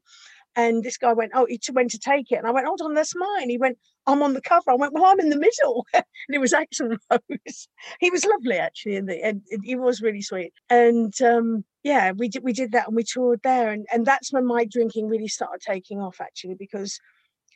[0.56, 2.36] And this guy went, Oh, he went to take it.
[2.36, 3.50] And I went, Hold on, that's mine.
[3.50, 4.70] He went, I'm on the cover.
[4.70, 5.86] I went, Well, I'm in the middle.
[5.94, 7.68] and it was Axl Rose.
[8.00, 8.96] he was lovely, actually.
[8.96, 10.52] And, the, he was really sweet.
[10.70, 13.70] And um, yeah, we did, we did that and we toured there.
[13.70, 16.98] And, and that's when my drinking really started taking off, actually, because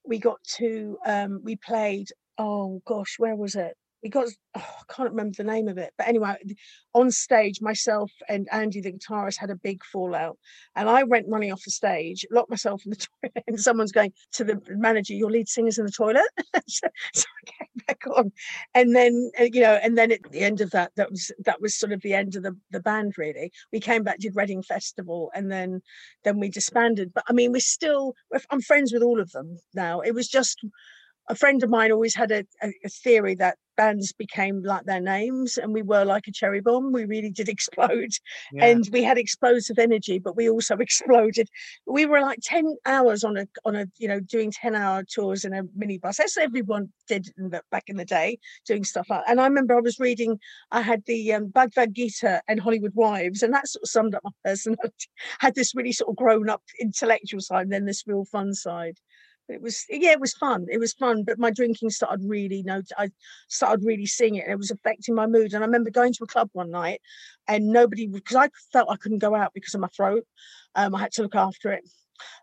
[0.04, 2.08] we got to, um, we played,
[2.38, 3.76] oh gosh, where was it?
[4.02, 6.34] We got oh, I can't remember the name of it, but anyway,
[6.94, 10.38] on stage, myself and Andy, the guitarist, had a big fallout,
[10.74, 14.12] and I went running off the stage, locked myself in the toilet, and someone's going
[14.32, 16.28] to the manager, "Your lead singer's in the toilet."
[16.66, 18.32] so, so, I came back on.
[18.74, 21.60] And then uh, you know, and then at the end of that, that was that
[21.60, 23.14] was sort of the end of the the band.
[23.18, 25.82] Really, we came back, did Reading Festival, and then
[26.24, 27.12] then we disbanded.
[27.14, 28.14] But I mean, we're still
[28.50, 30.00] I'm friends with all of them now.
[30.00, 30.64] It was just
[31.30, 35.00] a friend of mine always had a, a, a, theory that bands became like their
[35.00, 38.12] names and we were like a cherry bomb we really did explode
[38.52, 38.66] yeah.
[38.66, 41.48] and we had explosive energy but we also exploded
[41.86, 45.46] we were like 10 hours on a on a you know doing 10 hour tours
[45.46, 49.24] in a minibus as everyone did in the, back in the day doing stuff like
[49.24, 49.30] that.
[49.30, 50.38] and i remember i was reading
[50.72, 54.22] i had the um, bhagavad gita and hollywood wives and that sort of summed up
[54.22, 58.26] my personality had this really sort of grown up intellectual side and then this real
[58.26, 58.98] fun side
[59.50, 62.64] it was yeah it was fun it was fun but my drinking started really you
[62.64, 63.08] know i
[63.48, 66.24] started really seeing it and it was affecting my mood and i remember going to
[66.24, 67.00] a club one night
[67.48, 70.24] and nobody because i felt i couldn't go out because of my throat
[70.74, 71.88] um, i had to look after it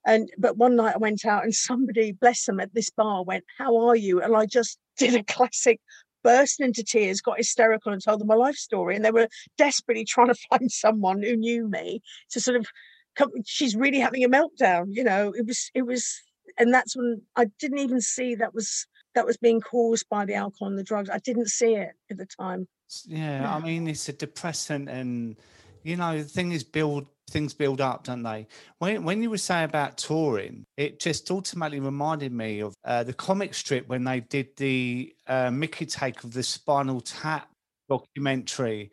[0.05, 3.43] and but one night i went out and somebody bless them at this bar went
[3.57, 5.79] how are you and i just did a classic
[6.23, 8.95] burst into tears, got hysterical, and told them my life story.
[8.95, 12.67] And they were desperately trying to find someone who knew me to sort of
[13.15, 13.29] come.
[13.45, 14.87] She's really having a meltdown.
[14.89, 16.21] You know, it was it was
[16.57, 20.35] and that's when I didn't even see that was that was being caused by the
[20.35, 21.09] alcohol and the drugs.
[21.09, 22.67] I didn't see it at the time.
[23.05, 23.55] Yeah, yeah.
[23.55, 25.35] I mean it's a depressant, and
[25.83, 28.47] you know the thing is build things build up, don't they?
[28.79, 33.13] When when you were saying about touring, it just automatically reminded me of uh, the
[33.13, 37.49] comic strip when they did the uh, Mickey take of the Spinal Tap
[37.89, 38.91] documentary,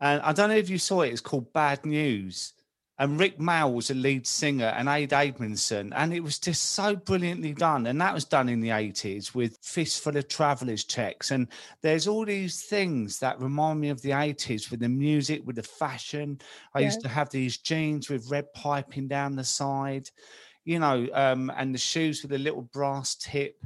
[0.00, 1.08] and I don't know if you saw it.
[1.10, 2.54] It's called Bad News
[2.98, 6.94] and Rick Mayall was a lead singer and Ade Edmondson, and it was just so
[6.94, 7.86] brilliantly done.
[7.86, 11.30] And that was done in the 80s with Fistful of Travelers checks.
[11.30, 11.48] And
[11.82, 15.62] there's all these things that remind me of the 80s with the music, with the
[15.62, 16.38] fashion.
[16.74, 16.86] I yeah.
[16.86, 20.10] used to have these jeans with red piping down the side,
[20.64, 23.56] you know, um, and the shoes with a little brass tip.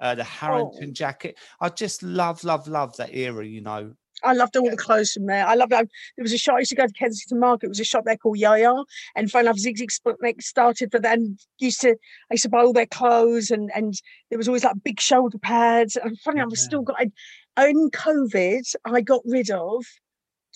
[0.00, 0.92] Uh, the Harrington oh.
[0.92, 1.38] jacket.
[1.60, 3.94] I just love, love, love that era, you know.
[4.24, 5.46] I loved all the clothes from there.
[5.46, 5.82] I loved that.
[5.82, 7.66] Um, there was a shop, I used to go to Kensington Market.
[7.66, 8.74] It was a shop there called Yaya.
[9.14, 12.62] And fun enough, Sigue Sigue Sputnik started for then used to, I used to buy
[12.62, 13.94] all their clothes and and
[14.30, 15.96] there was always like big shoulder pads.
[15.96, 19.84] And funny enough, I still got, I, in COVID, I got rid of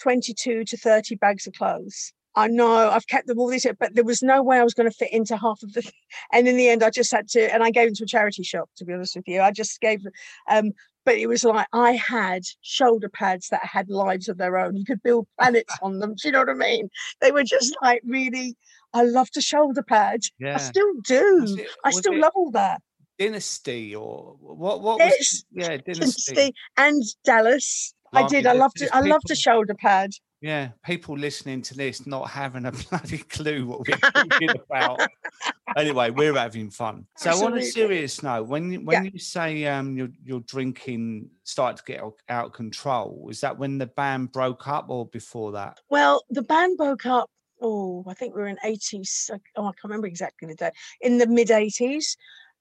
[0.00, 2.12] 22 to 30 bags of clothes.
[2.34, 4.88] I know I've kept them all these, but there was no way I was going
[4.88, 5.90] to fit into half of the.
[6.32, 8.42] And in the end, I just had to, and I gave them to a charity
[8.42, 8.70] shop.
[8.76, 10.00] To be honest with you, I just gave,
[10.48, 10.72] um,
[11.04, 14.76] but it was like I had shoulder pads that had lives of their own.
[14.76, 16.14] You could build planets on them.
[16.14, 16.90] Do you know what I mean?
[17.20, 18.56] They were just like really.
[18.94, 20.20] I loved a shoulder pad.
[20.38, 20.54] Yeah.
[20.54, 21.44] I still do.
[21.58, 22.80] It, I still it, love all that.
[23.18, 24.80] Dynasty or what?
[24.80, 25.44] What was?
[25.52, 25.92] Yeah, Dynasty.
[26.34, 27.94] Dynasty and Dallas.
[28.12, 28.46] I did.
[28.46, 28.90] I loved it.
[28.92, 30.10] I loved a shoulder pad.
[30.40, 35.00] Yeah, people listening to this not having a bloody clue what we're talking about.
[35.76, 37.06] anyway, we're having fun.
[37.16, 37.60] So, Absolutely.
[37.60, 39.10] on a serious note, when when yeah.
[39.12, 43.78] you say um, your your drinking started to get out of control, is that when
[43.78, 45.80] the band broke up or before that?
[45.90, 47.28] Well, the band broke up.
[47.60, 49.30] Oh, I think we were in eighties.
[49.56, 50.70] Oh, I can't remember exactly the day.
[51.00, 52.16] In the mid eighties,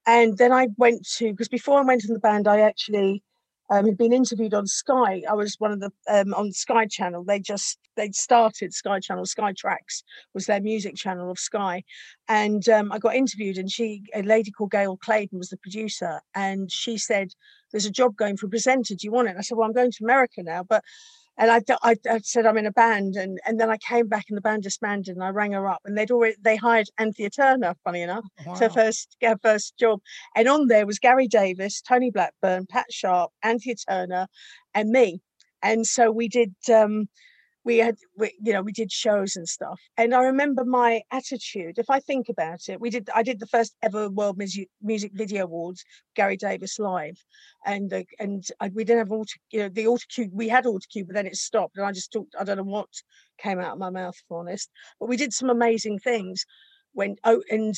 [0.07, 3.21] and then I went to because before I went in the band, I actually
[3.69, 5.23] um, had been interviewed on Sky.
[5.29, 7.23] I was one of the um, on Sky Channel.
[7.23, 9.25] They just they'd started Sky Channel.
[9.25, 10.03] Sky Tracks
[10.33, 11.83] was their music channel of Sky,
[12.27, 13.57] and um, I got interviewed.
[13.57, 17.33] And she, a lady called Gail Clayton, was the producer, and she said,
[17.71, 18.95] "There's a job going for a presenter.
[18.95, 20.83] Do you want it?" And I said, "Well, I'm going to America now, but."
[21.37, 24.25] And I, I, I, said I'm in a band, and and then I came back
[24.29, 27.29] and the band disbanded, and I rang her up, and they'd already they hired Anthea
[27.29, 28.55] Turner, funny enough, wow.
[28.55, 29.99] to first her first job,
[30.35, 34.27] and on there was Gary Davies, Tony Blackburn, Pat Sharp, Anthea Turner,
[34.73, 35.21] and me,
[35.61, 36.55] and so we did.
[36.73, 37.07] Um,
[37.67, 41.77] we had we, you know we did shows and stuff and i remember my attitude
[41.77, 45.11] if i think about it we did i did the first ever world music music
[45.13, 45.83] video awards
[46.15, 47.17] gary davies live
[47.65, 50.87] and and I, we didn't have auto you know the auto cue we had auto
[50.89, 52.87] cue but then it stopped and i just talked i don't know what
[53.37, 56.45] came out of my mouth for honest but we did some amazing things
[56.93, 57.75] when oh and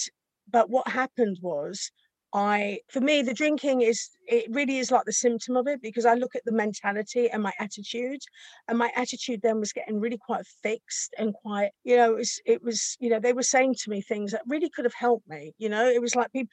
[0.52, 1.91] but what happened was
[2.32, 6.06] I, for me, the drinking is, it really is like the symptom of it because
[6.06, 8.22] I look at the mentality and my attitude.
[8.68, 12.42] And my attitude then was getting really quite fixed and quite, you know, it was,
[12.46, 15.28] it was, you know, they were saying to me things that really could have helped
[15.28, 15.54] me.
[15.58, 16.52] You know, it was like people,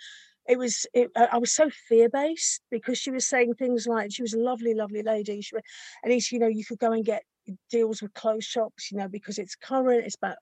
[0.48, 4.22] it was, it, I was so fear based because she was saying things like, she
[4.22, 5.42] was a lovely, lovely lady.
[5.42, 5.56] She,
[6.02, 7.22] and he's, you know, you could go and get
[7.70, 10.36] deals with clothes shops, you know, because it's current, it's about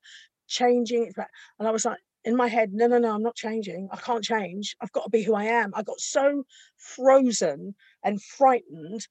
[0.47, 3.35] changing, it's about, and I was like, in my head, no, no, no, I'm not
[3.35, 3.89] changing.
[3.93, 4.75] I can't change.
[4.81, 5.73] I've got to be who I am.
[5.75, 6.45] I got so
[6.77, 9.07] frozen and frightened.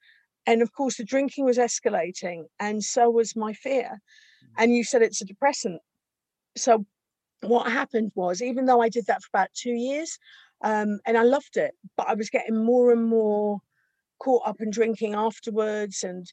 [0.45, 3.89] And of course, the drinking was escalating, and so was my fear.
[3.91, 4.47] Mm.
[4.57, 5.81] And you said it's a depressant.
[6.57, 6.85] So,
[7.41, 10.17] what happened was, even though I did that for about two years,
[10.63, 13.59] um, and I loved it, but I was getting more and more
[14.19, 16.25] caught up in drinking afterwards and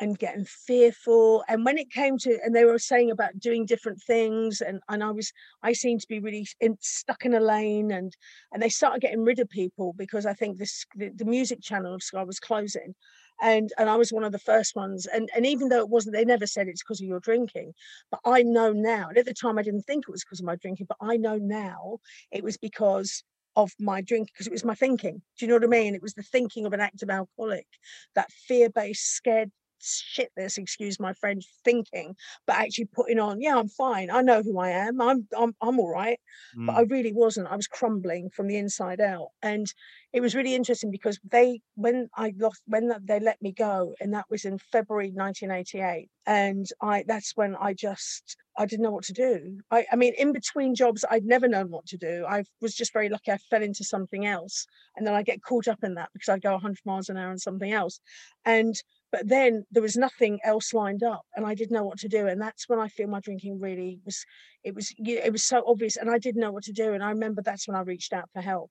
[0.00, 4.00] and getting fearful and when it came to and they were saying about doing different
[4.02, 5.32] things and and i was
[5.62, 8.16] i seemed to be really in, stuck in a lane and
[8.52, 11.94] and they started getting rid of people because i think this the, the music channel
[11.94, 12.94] of sky was closing
[13.40, 16.14] and and i was one of the first ones and and even though it wasn't
[16.14, 17.72] they never said it's because of your drinking
[18.10, 20.46] but i know now and at the time i didn't think it was because of
[20.46, 21.98] my drinking but i know now
[22.30, 23.24] it was because
[23.56, 25.20] of my drink because it was my thinking.
[25.36, 25.96] Do you know what I mean?
[25.96, 27.66] It was the thinking of an active alcoholic,
[28.14, 32.14] that fear based, scared shit this excuse my french thinking
[32.46, 35.78] but actually putting on yeah i'm fine i know who i am i'm i'm, I'm
[35.78, 36.18] all right
[36.56, 36.66] mm.
[36.66, 36.90] but i mm.
[36.90, 39.72] really wasn't i was crumbling from the inside out and
[40.12, 44.14] it was really interesting because they when i lost when they let me go and
[44.14, 49.04] that was in february 1988 and i that's when i just i didn't know what
[49.04, 52.42] to do i i mean in between jobs i'd never known what to do i
[52.60, 55.78] was just very lucky i fell into something else and then i get caught up
[55.82, 58.00] in that because i go 100 miles an hour on something else
[58.44, 62.08] and but then there was nothing else lined up and i didn't know what to
[62.08, 64.24] do and that's when i feel my drinking really was
[64.64, 67.10] it was it was so obvious and i didn't know what to do and i
[67.10, 68.70] remember that's when i reached out for help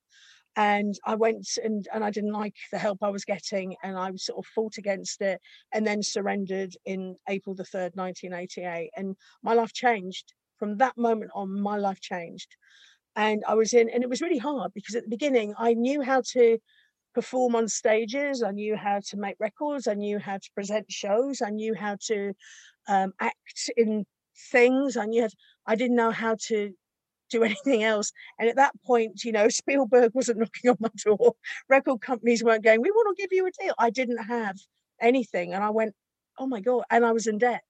[0.56, 4.12] and i went and and i didn't like the help i was getting and i
[4.16, 5.40] sort of fought against it
[5.74, 10.34] and then surrendered in april the 3rd 1988 and my life changed.
[10.58, 12.56] From that moment on my life changed
[13.16, 16.02] and i was in and it was really hard because at the beginning i knew
[16.02, 16.58] how to
[17.18, 18.44] perform on stages.
[18.44, 19.88] I knew how to make records.
[19.88, 21.42] I knew how to present shows.
[21.42, 22.34] I knew how to
[22.88, 24.06] um, act in
[24.52, 24.96] things.
[24.98, 26.72] I knew to, I didn't know how to
[27.32, 28.12] do anything else.
[28.38, 31.34] And at that point, you know, Spielberg wasn't knocking on my door.
[31.68, 33.74] Record companies weren't going, we want to give you a deal.
[33.80, 34.56] I didn't have
[35.02, 35.56] anything.
[35.56, 35.96] And I went,
[36.38, 36.84] oh my God.
[36.92, 37.64] And I was in debt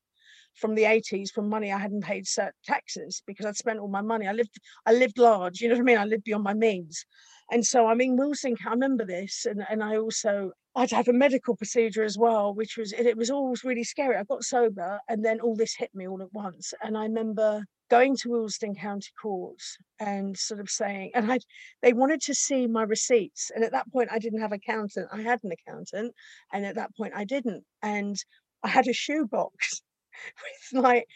[0.57, 4.01] from the 80s from money I hadn't paid certain taxes because I'd spent all my
[4.01, 4.27] money.
[4.27, 5.97] I lived, I lived large, you know what I mean?
[5.97, 7.05] I lived beyond my means.
[7.49, 11.13] And so, I mean, Wilson, I remember this, and, and I also, I'd have a
[11.13, 14.17] medical procedure as well, which was, it, it was always really scary.
[14.17, 16.73] I got sober, and then all this hit me all at once.
[16.83, 19.61] And I remember going to Willesden County Court
[19.99, 21.39] and sort of saying, and I,
[21.81, 23.49] they wanted to see my receipts.
[23.55, 25.07] And at that point, I didn't have an accountant.
[25.13, 26.13] I had an accountant,
[26.51, 27.63] and at that point, I didn't.
[27.81, 28.17] And
[28.61, 29.81] I had a shoebox
[30.73, 31.07] with like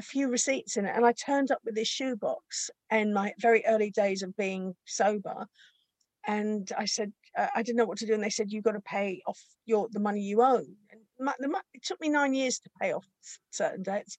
[0.00, 0.94] a few receipts in it.
[0.94, 5.46] And I turned up with this shoebox in my very early days of being sober
[6.26, 8.72] and I said uh, I didn't know what to do, and they said you've got
[8.72, 10.64] to pay off your the money you owe.
[10.90, 13.06] And my, the, it took me nine years to pay off
[13.50, 14.18] certain debts,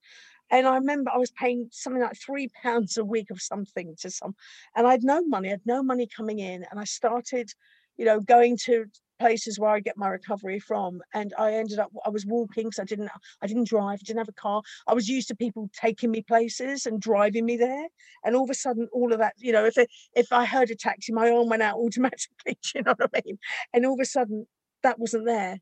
[0.52, 4.10] and I remember I was paying something like three pounds a week of something to
[4.10, 4.36] some,
[4.76, 7.50] and I had no money, I had no money coming in, and I started,
[7.98, 8.86] you know, going to
[9.20, 11.02] places where I get my recovery from.
[11.14, 13.10] And I ended up I was walking because I didn't
[13.42, 14.62] I didn't drive, I didn't have a car.
[14.88, 17.88] I was used to people taking me places and driving me there.
[18.24, 20.72] And all of a sudden, all of that, you know, if it, if I heard
[20.72, 22.58] a taxi, my arm went out automatically.
[22.74, 23.38] you know what I mean?
[23.74, 24.48] And all of a sudden,
[24.84, 25.60] that wasn't there.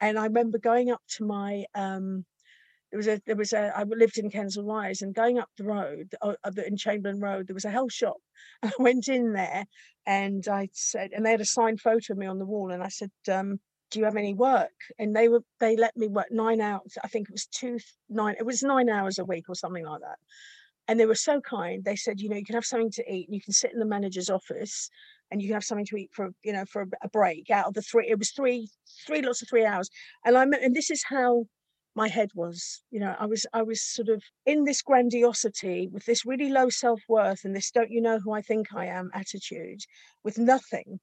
[0.00, 2.24] And I remember going up to my um,
[2.90, 5.64] there was a there was a I lived in Kensal Rise and going up the
[5.64, 6.34] road uh,
[6.66, 8.16] in Chamberlain Road there was a health shop.
[8.62, 9.66] And I went in there
[10.06, 12.82] and I said and they had a signed photo of me on the wall and
[12.82, 14.72] I said um, do you have any work?
[14.98, 18.36] And they were they let me work nine hours I think it was two nine
[18.38, 20.18] it was nine hours a week or something like that.
[20.86, 23.28] And they were so kind they said you know you can have something to eat
[23.28, 24.88] and you can sit in the manager's office
[25.30, 27.50] and you can have something to eat for you know for a break.
[27.50, 28.70] Out of the three it was three
[29.06, 29.90] three lots of three hours.
[30.24, 31.44] And I and this is how
[31.98, 36.04] my head was you know i was i was sort of in this grandiosity with
[36.06, 39.80] this really low self-worth and this don't you know who i think i am attitude
[40.24, 41.00] with nothing.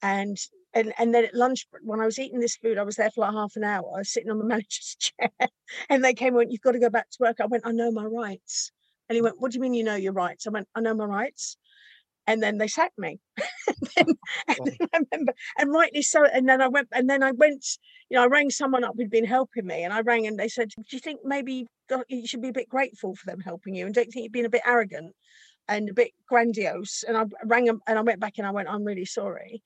[0.00, 0.36] And
[0.74, 3.22] and, and then at lunch when i was eating this food i was there for
[3.22, 5.30] like half an hour I was sitting on the manager's chair
[5.90, 7.36] and they came and went you've got to go back to work.
[7.40, 8.72] I went i know my rights.
[9.08, 10.46] And he went what do you mean you know your rights?
[10.46, 11.56] I went i know my rights
[12.28, 13.20] and then they sacked me.
[13.98, 14.06] and, then,
[14.48, 16.24] and then I remember, and rightly so.
[16.26, 17.66] And then I went, and then I went,
[18.10, 20.48] you know, I rang someone up who'd been helping me, and I rang and they
[20.48, 21.66] said, "Do you think maybe
[22.08, 24.32] you should be a bit grateful for them helping you, and don't you think you've
[24.32, 25.14] been a bit arrogant
[25.68, 28.68] and a bit grandiose?" And I rang them, and I went back and I went,
[28.70, 29.62] "I'm really sorry,"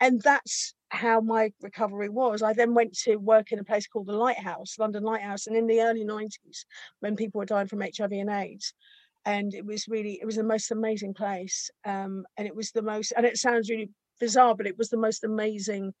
[0.00, 2.42] and that's how my recovery was.
[2.42, 5.66] I then went to work in a place called the Lighthouse, London Lighthouse, and in
[5.66, 6.66] the early 90s,
[7.00, 8.74] when people were dying from HIV and AIDS,
[9.24, 12.82] and it was really it was the most amazing place um, and it was the
[12.82, 15.92] most and it sounds really bizarre but it was the most amazing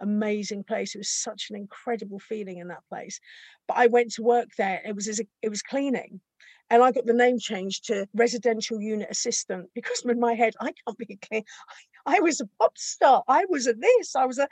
[0.00, 3.18] amazing place it was such an incredible feeling in that place
[3.66, 6.20] but i went to work there it was as a, it was cleaning
[6.68, 10.66] and i got the name changed to residential unit assistant because in my head i
[10.66, 11.44] can't be a clean
[12.04, 14.48] I, I was a pop star i was a this i was a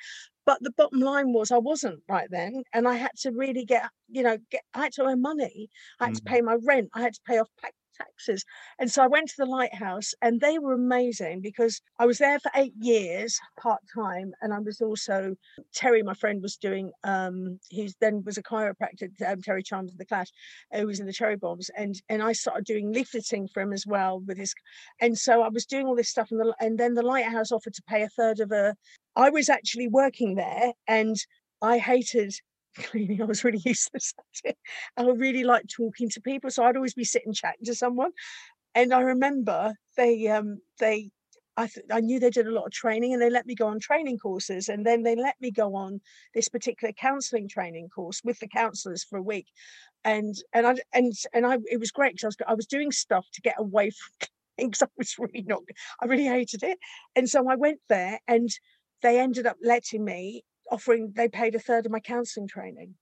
[0.46, 3.88] but the bottom line was I wasn't right then, and I had to really get,
[4.10, 4.62] you know, get.
[4.74, 5.70] I had to earn money.
[6.00, 6.18] I had mm.
[6.18, 6.90] to pay my rent.
[6.94, 7.48] I had to pay off
[7.96, 8.44] taxes.
[8.78, 12.38] And so I went to the lighthouse and they were amazing because I was there
[12.40, 14.32] for eight years part time.
[14.42, 15.34] And I was also,
[15.74, 19.98] Terry, my friend, was doing, um, he then was a chiropractor, um, Terry Chimes of
[19.98, 20.28] the Clash,
[20.72, 21.70] who was in the Cherry Bombz.
[21.76, 24.54] And, and I started doing leafleting for him as well with his,
[25.00, 26.30] and so I was doing all this stuff.
[26.30, 28.74] And, the, and then the lighthouse offered to pay a third of a,
[29.16, 31.16] I was actually working there and
[31.62, 32.34] I hated
[32.90, 33.22] cleaning.
[33.22, 34.14] I was really useless.
[34.96, 38.10] I really liked talking to people, so I'd always be sitting chatting to someone.
[38.74, 41.10] And I remember they um they
[41.56, 43.68] I th- I knew they did a lot of training and they let me go
[43.68, 46.00] on training courses and then they let me go on
[46.34, 49.46] this particular counseling training course with the counselors for a week
[50.04, 52.92] and and I and and I it was great because I was I was doing
[52.92, 55.62] stuff to get away from because I was really not
[56.02, 56.78] I really hated it
[57.16, 58.48] and so I went there and
[59.02, 60.42] they ended up letting me
[60.74, 62.94] offering they paid a third of my counseling training.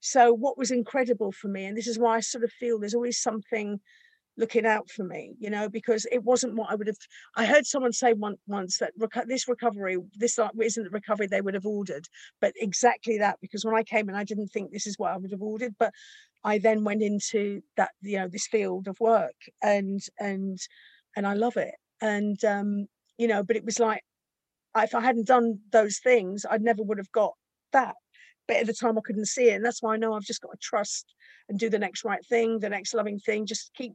[0.00, 2.94] So what was incredible for me and this is why i sort of feel there's
[2.94, 3.80] always something
[4.38, 6.96] looking out for me you know because it wasn't what i would have
[7.36, 11.40] i heard someone say one, once that reco- this recovery this isn't the recovery they
[11.40, 12.06] would have ordered
[12.40, 15.16] but exactly that because when i came in i didn't think this is what i
[15.16, 15.92] would have ordered but
[16.44, 20.58] i then went into that you know this field of work and and
[21.16, 21.74] and i love it.
[22.00, 22.86] And um
[23.18, 24.02] you know but it was like
[24.76, 27.34] if I hadn't done those things, I never would have got
[27.72, 27.94] that.
[28.46, 30.40] But at the time, I couldn't see it, and that's why I know I've just
[30.40, 31.14] got to trust
[31.48, 33.46] and do the next right thing, the next loving thing.
[33.46, 33.92] Just keep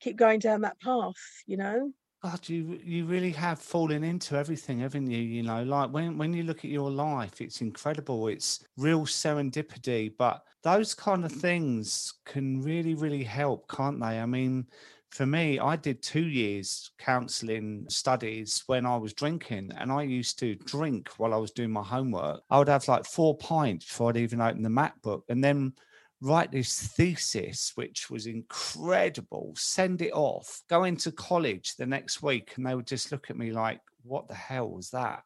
[0.00, 1.14] keep going down that path,
[1.46, 1.92] you know.
[2.22, 5.18] God, you you really have fallen into everything, haven't you?
[5.18, 8.28] You know, like when when you look at your life, it's incredible.
[8.28, 11.40] It's real serendipity, but those kind of mm.
[11.40, 14.20] things can really, really help, can't they?
[14.20, 14.66] I mean,
[15.12, 20.38] for me, I did two years counseling studies when I was drinking, and I used
[20.38, 22.40] to drink while I was doing my homework.
[22.48, 25.74] I would have like four pints before I'd even open the MacBook, and then
[26.22, 32.54] write this thesis, which was incredible, send it off, go into college the next week,
[32.56, 35.24] and they would just look at me like, what the hell was that?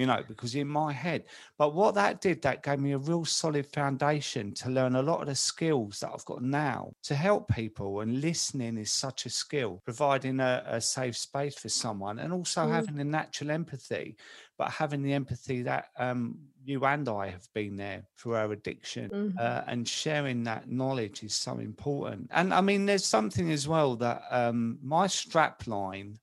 [0.00, 1.24] You know, because in my head.
[1.58, 5.20] But what that did, that gave me a real solid foundation to learn a lot
[5.20, 8.00] of the skills that I've got now to help people.
[8.00, 12.62] And listening is such a skill, providing a, a safe space for someone and also
[12.62, 12.70] mm.
[12.70, 14.16] having the natural empathy,
[14.56, 19.10] but having the empathy that um, you and I have been there through our addiction
[19.10, 19.38] mm.
[19.38, 22.30] uh, and sharing that knowledge is so important.
[22.32, 26.18] And I mean, there's something as well that um, my strap line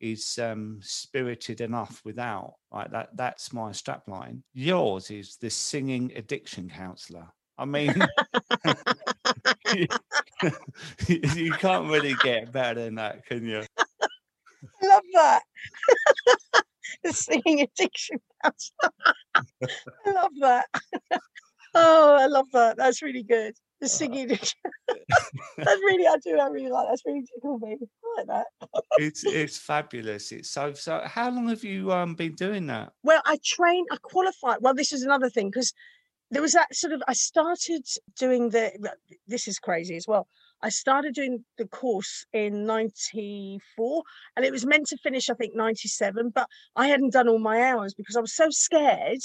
[0.00, 2.54] is um, spirited enough without.
[2.72, 4.42] Right, that that's my strap line.
[4.52, 7.28] Yours is the singing addiction counselor.
[7.58, 7.94] I mean,
[9.74, 9.86] you,
[11.34, 13.62] you can't really get better than that, can you?
[14.82, 15.42] I love that.
[17.02, 18.92] the singing addiction counselor.
[20.06, 20.66] I love that.
[21.74, 22.76] oh, I love that.
[22.76, 24.28] That's really good the singing.
[24.28, 24.54] that's
[25.58, 26.88] really, I do, I really like.
[26.88, 27.76] That's really tickled me.
[27.80, 28.46] I like that.
[28.98, 30.32] it's it's fabulous.
[30.32, 31.02] It's so so.
[31.04, 32.92] How long have you um been doing that?
[33.02, 33.88] Well, I trained.
[33.90, 34.58] I qualified.
[34.60, 35.72] Well, this is another thing because
[36.30, 37.02] there was that sort of.
[37.08, 37.84] I started
[38.18, 38.92] doing the.
[39.26, 40.28] This is crazy as well.
[40.62, 44.02] I started doing the course in 94
[44.36, 47.62] and it was meant to finish, I think, 97, but I hadn't done all my
[47.62, 49.20] hours because I was so scared.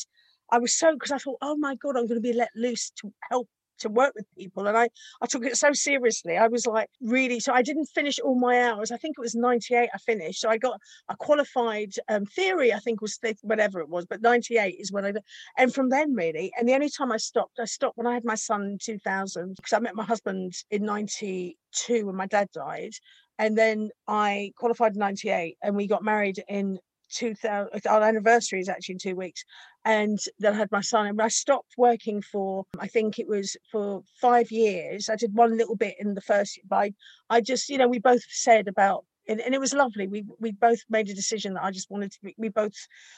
[0.49, 2.91] I was so, because I thought, oh my God, I'm going to be let loose
[3.01, 3.49] to help
[3.79, 4.89] to work with people and I
[5.21, 6.37] I took it so seriously.
[6.37, 8.91] I was like really so I didn't finish all my hours.
[8.91, 12.79] I think it was 98 I finished so I got a qualified um, theory I
[12.79, 15.13] think was whatever it was but 98 is when I
[15.57, 18.25] and from then really and the only time I stopped I stopped when I had
[18.25, 22.93] my son in 2000 because I met my husband in 92 when my dad died
[23.37, 26.79] and then I qualified in 98 and we got married in
[27.15, 29.43] 2000 our anniversary is actually in two weeks
[29.85, 33.55] and then I had my son and I stopped working for I think it was
[33.71, 35.09] for five years.
[35.09, 36.91] I did one little bit in the first but
[37.29, 40.07] I, just you know we both said about and, and it was lovely.
[40.07, 42.75] We we both made a decision that I just wanted to be we both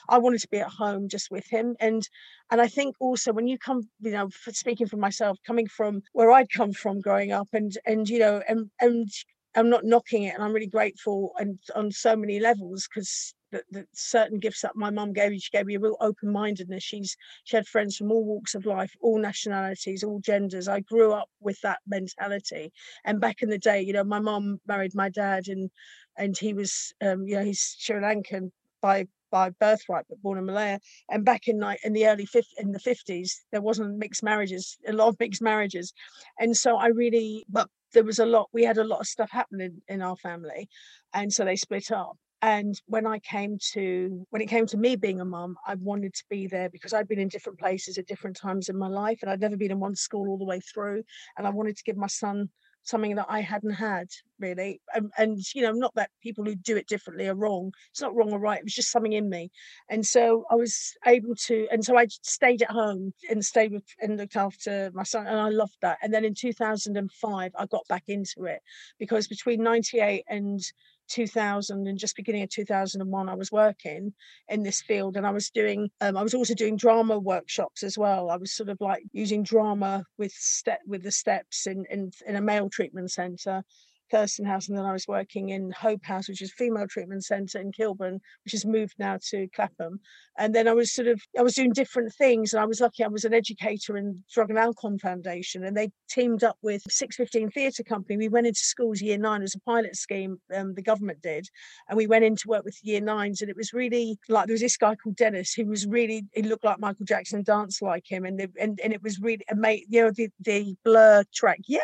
[0.09, 1.75] I wanted to be at home just with him.
[1.79, 2.07] And
[2.51, 6.31] and I think also when you come you know speaking for myself coming from where
[6.31, 9.09] I'd come from growing up and and you know and and
[9.57, 13.63] I'm not knocking it and I'm really grateful and on so many levels because the,
[13.71, 15.39] the, certain gifts that my mum gave me.
[15.39, 16.83] She gave me a real open mindedness.
[16.83, 20.67] She's she had friends from all walks of life, all nationalities, all genders.
[20.67, 22.71] I grew up with that mentality.
[23.05, 25.69] And back in the day, you know, my mum married my dad, and
[26.17, 28.51] and he was, um, you know, he's Sri Lankan
[28.81, 30.79] by by birthright, but born in Malaya.
[31.09, 34.77] And back in like in the early fifth in the fifties, there wasn't mixed marriages,
[34.87, 35.93] a lot of mixed marriages,
[36.39, 38.49] and so I really, but there was a lot.
[38.53, 40.69] We had a lot of stuff happening in our family,
[41.13, 44.95] and so they split up and when i came to when it came to me
[44.95, 48.05] being a mum i wanted to be there because i'd been in different places at
[48.05, 50.59] different times in my life and i'd never been in one school all the way
[50.59, 51.01] through
[51.37, 52.47] and i wanted to give my son
[52.87, 54.07] something that I hadn't had
[54.39, 54.81] really.
[54.93, 57.71] And, and, you know, not that people who do it differently are wrong.
[57.91, 58.59] It's not wrong or right.
[58.59, 59.51] It was just something in me.
[59.89, 63.83] And so I was able to, and so I stayed at home and stayed with
[64.01, 65.27] and looked after my son.
[65.27, 65.97] And I loved that.
[66.01, 68.61] And then in 2005, I got back into it
[68.99, 70.61] because between 98 and
[71.07, 74.13] 2000 and just beginning of 2001 i was working
[74.49, 77.97] in this field and i was doing um, i was also doing drama workshops as
[77.97, 78.29] well.
[78.29, 82.35] I was sort of like using drama with step with the steps in in, in
[82.35, 83.63] a male treatment center
[84.11, 87.59] Thurston House, and then I was working in Hope House, which is female treatment centre
[87.59, 89.99] in Kilburn, which has moved now to Clapham.
[90.37, 93.03] And then I was sort of I was doing different things, and I was lucky.
[93.03, 97.15] I was an educator in Drug and Alcohol Foundation, and they teamed up with Six
[97.15, 98.17] Fifteen Theatre Company.
[98.17, 100.37] We went into schools year nine as a pilot scheme.
[100.53, 101.47] Um, the government did,
[101.89, 104.53] and we went in to work with year nines, and it was really like there
[104.53, 108.05] was this guy called Dennis who was really he looked like Michael Jackson, danced like
[108.07, 109.85] him, and the, and and it was really amazing.
[109.89, 111.79] You know the the blur track, yeah,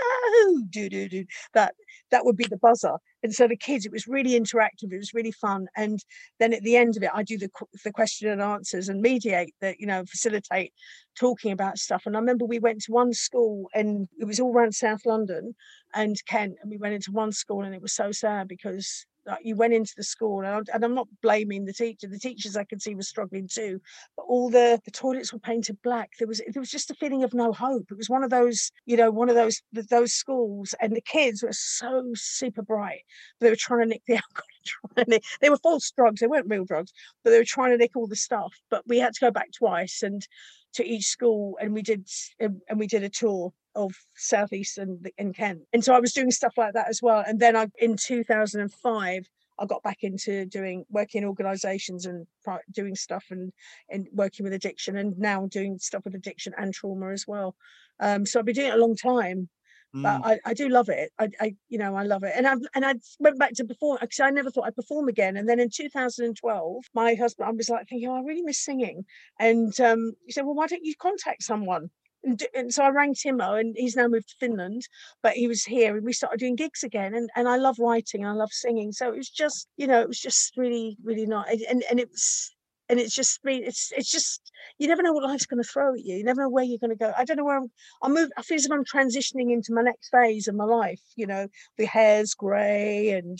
[0.70, 1.74] do do do that
[2.14, 2.94] that would be the buzzer.
[3.24, 4.92] And so the kids, it was really interactive.
[4.92, 5.66] It was really fun.
[5.76, 6.00] And
[6.40, 7.50] then at the end of it, I do the
[7.84, 10.74] the question and answers and mediate that, you know, facilitate
[11.20, 12.04] talking about stuff.
[12.06, 15.56] And I remember we went to one school and it was all around South London
[15.96, 16.58] and Kent.
[16.62, 19.06] And we went into one school and it was so sad because
[19.42, 22.58] you went into the school and I'm, and I'm not blaming the teacher the teachers
[22.58, 23.80] i could see were struggling too
[24.16, 26.12] but all the the toilets were painted black.
[26.20, 27.88] There was there was just a feeling of no hope.
[27.92, 31.44] It was one of those you know one of those those schools and the kids
[31.44, 33.02] were so super bright
[33.40, 34.16] they were trying to nick the
[34.96, 36.94] alcohol they were false drugs they weren't real drugs
[37.24, 39.50] but they were trying to nick all the stuff but we had to go back
[39.52, 40.28] twice and
[40.74, 42.08] to each school and we did
[42.40, 45.62] and we did a tour of southeast and, in Kent.
[45.74, 47.24] And so I was doing stuff like that as well.
[47.26, 49.28] And then I in 2005
[49.60, 52.26] I got back into doing working in organizations and
[52.72, 53.52] doing stuff and
[53.90, 57.56] and working with addiction and now doing stuff with addiction and trauma as well.
[58.00, 59.50] Um, so I've been doing it a long time.
[59.96, 60.26] But mm.
[60.26, 61.12] I, I do love it.
[61.20, 62.34] I, I, you know, I love it.
[62.36, 65.38] And I and I went back to perform because I never thought I'd perform again.
[65.38, 69.06] And then in 2012, my husband, I was like thinking, oh, I really miss singing.
[69.40, 71.92] And um, he said, well, why don't you contact someone?
[72.24, 74.88] And, and, so I rang Timo, and he's now moved to Finland,
[75.22, 77.14] but he was here, and we started doing gigs again.
[77.14, 80.02] And, and I love writing, and I love singing, so it was just, you know,
[80.02, 81.64] it was just really, really nice.
[81.70, 82.54] And and it was,
[82.90, 86.04] and it's just, it's it's just, you never know what life's going to throw at
[86.04, 86.16] you.
[86.16, 87.14] You never know where you're going to go.
[87.18, 87.72] I don't know where I'm.
[88.02, 88.30] I move.
[88.38, 91.02] I feel as if I'm transitioning into my next phase of my life.
[91.16, 91.48] You know,
[91.78, 93.38] the hair's grey and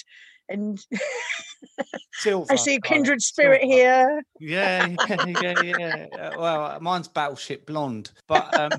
[0.50, 0.80] and
[2.14, 3.74] Silver, I see a kindred spirit Silver.
[3.74, 4.24] here.
[4.40, 5.26] Yeah, yeah,
[5.64, 6.08] yeah, yeah.
[6.14, 8.72] Uh, well, mine's Battleship Blonde, but um,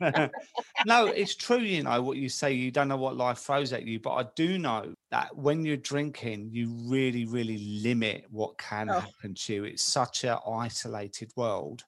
[0.86, 1.58] no, it's true.
[1.58, 2.52] You know what you say.
[2.52, 5.76] You don't know what life throws at you, but I do know that when you're
[5.76, 9.00] drinking, you really, really limit what can oh.
[9.00, 9.64] happen to you.
[9.64, 11.84] It's such an isolated world.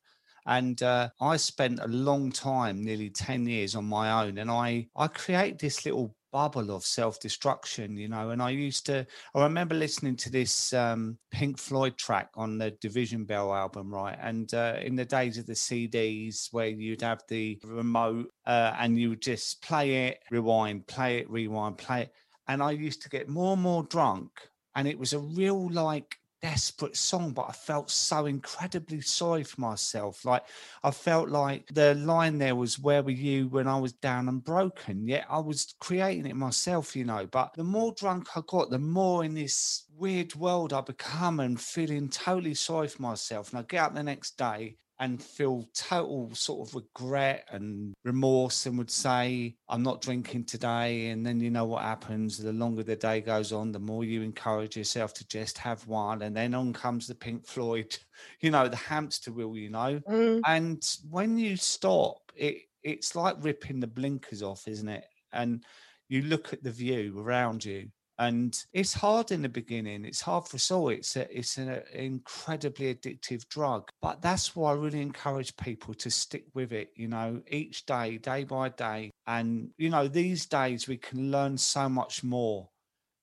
[0.46, 4.38] And uh, I spent a long time, nearly 10 years on my own.
[4.38, 9.06] And I, I create this little bubble of self-destruction you know and i used to
[9.34, 14.18] i remember listening to this um, pink floyd track on the division bell album right?
[14.20, 18.98] And uh, in the days of the cds where you'd have the remote uh, and
[18.98, 22.12] you would just play it rewind play it rewind play it.
[22.48, 24.30] And i used to get more and more drunk
[24.74, 29.60] and it was a real like desperate song, but I felt so incredibly sorry for
[29.60, 30.24] myself.
[30.24, 30.44] Like
[30.82, 34.42] I felt like the line there was, Where were you when I was down and
[34.42, 35.06] broken?
[35.06, 37.26] Yet I was creating it myself, you know.
[37.26, 41.60] But the more drunk I got, the more in this weird world I become and
[41.60, 43.50] feeling totally sorry for myself.
[43.50, 48.66] And I get up the next day and feel total sort of regret and remorse
[48.66, 51.08] and would say, I'm not drinking today.
[51.08, 52.38] And then you know what happens.
[52.38, 56.22] The longer the day goes on, the more you encourage yourself to just have one.
[56.22, 57.96] And then on comes the Pink Floyd,
[58.40, 60.00] you know, the hamster wheel, you know.
[60.08, 60.40] Mm.
[60.46, 65.04] And when you stop, it it's like ripping the blinkers off, isn't it?
[65.32, 65.64] And
[66.08, 67.88] you look at the view around you
[68.18, 71.80] and it's hard in the beginning it's hard for us all it's a, it's an
[71.92, 77.08] incredibly addictive drug but that's why i really encourage people to stick with it you
[77.08, 79.10] know each day day by day.
[79.26, 82.68] And you know these days we can learn so much more.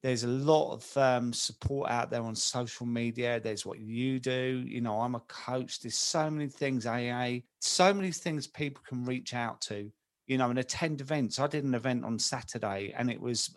[0.02, 4.62] There's a lot of um, support out there on social media there's what you do
[4.68, 9.06] you know i'm a coach there's so many things aa so many things people can
[9.06, 9.90] reach out to
[10.28, 11.40] you know and attend events.
[11.40, 13.56] I did an event on saturday and it was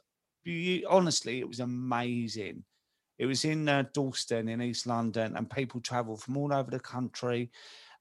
[0.88, 2.64] honestly, it was amazing.
[3.18, 6.80] It was in uh, Dalston in East London, and people travel from all over the
[6.80, 7.51] country,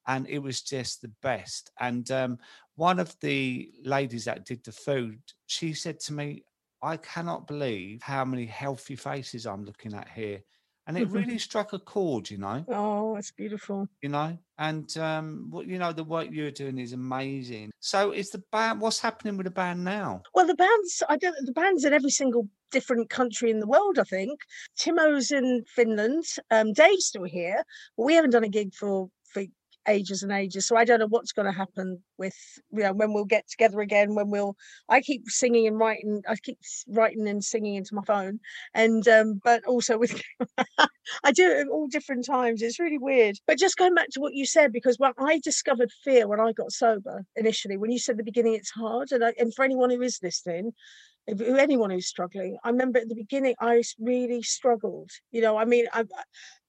[0.07, 1.71] and it was just the best.
[1.79, 2.39] And um,
[2.75, 6.43] one of the ladies that did the food, she said to me,
[6.81, 10.43] "I cannot believe how many healthy faces I'm looking at here."
[10.87, 12.65] And it really struck a chord, you know.
[12.67, 13.87] Oh, it's beautiful.
[14.01, 17.71] You know, and um, what you know, the work you're doing is amazing.
[17.79, 18.81] So, is the band?
[18.81, 20.21] What's happening with the band now?
[20.33, 21.35] Well, the bands, I don't.
[21.45, 23.99] The bands in every single different country in the world.
[23.99, 24.39] I think
[24.77, 26.25] Timo's in Finland.
[26.51, 27.63] Um, Dave's still here,
[27.97, 29.43] but we haven't done a gig for for
[29.87, 30.67] ages and ages.
[30.67, 32.35] So I don't know what's going to happen with
[32.71, 34.15] you know when we'll get together again.
[34.15, 34.55] When we'll,
[34.89, 36.21] I keep singing and writing.
[36.27, 38.39] I keep writing and singing into my phone,
[38.73, 40.21] and um, but also with
[41.23, 42.61] I do it at all different times.
[42.61, 43.37] It's really weird.
[43.47, 46.51] But just going back to what you said, because when I discovered fear when I
[46.51, 49.89] got sober initially, when you said the beginning it's hard, and I, and for anyone
[49.89, 50.73] who is listening,
[51.27, 52.57] if, anyone who's struggling.
[52.63, 55.09] I remember at the beginning, I really struggled.
[55.31, 56.05] You know, I mean, I,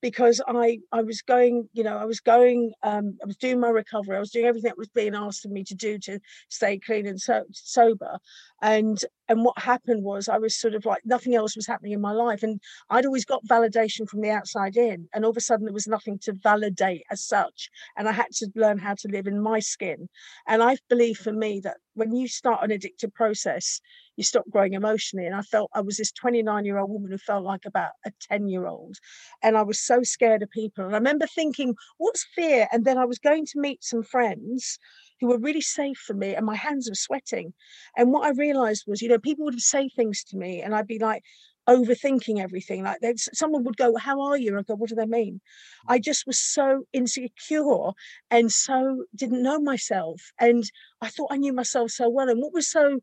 [0.01, 3.69] because I I was going, you know, I was going, um, I was doing my
[3.69, 4.15] recovery.
[4.15, 6.19] I was doing everything that was being asked of me to do to
[6.49, 8.17] stay clean and so, sober.
[8.61, 12.01] And and what happened was I was sort of like nothing else was happening in
[12.01, 15.41] my life, and I'd always got validation from the outside in, and all of a
[15.41, 19.07] sudden there was nothing to validate as such, and I had to learn how to
[19.09, 20.07] live in my skin.
[20.47, 23.81] And I believe for me that when you start an addictive process,
[24.15, 25.25] you stop growing emotionally.
[25.25, 28.11] And I felt I was this 29 year old woman who felt like about a
[28.29, 28.97] 10 year old,
[29.43, 30.85] and I was so scared of people.
[30.85, 32.67] And I remember thinking, what's fear?
[32.71, 34.79] And then I was going to meet some friends
[35.19, 37.53] who were really safe for me, and my hands were sweating.
[37.95, 40.87] And what I realized was, you know, people would say things to me, and I'd
[40.87, 41.23] be like,
[41.67, 42.83] overthinking everything.
[42.83, 45.41] Like someone would go, "How are you?" And I go, "What do they mean?"
[45.87, 47.91] I just was so insecure
[48.31, 50.63] and so didn't know myself, and
[51.01, 52.29] I thought I knew myself so well.
[52.29, 52.99] And what was so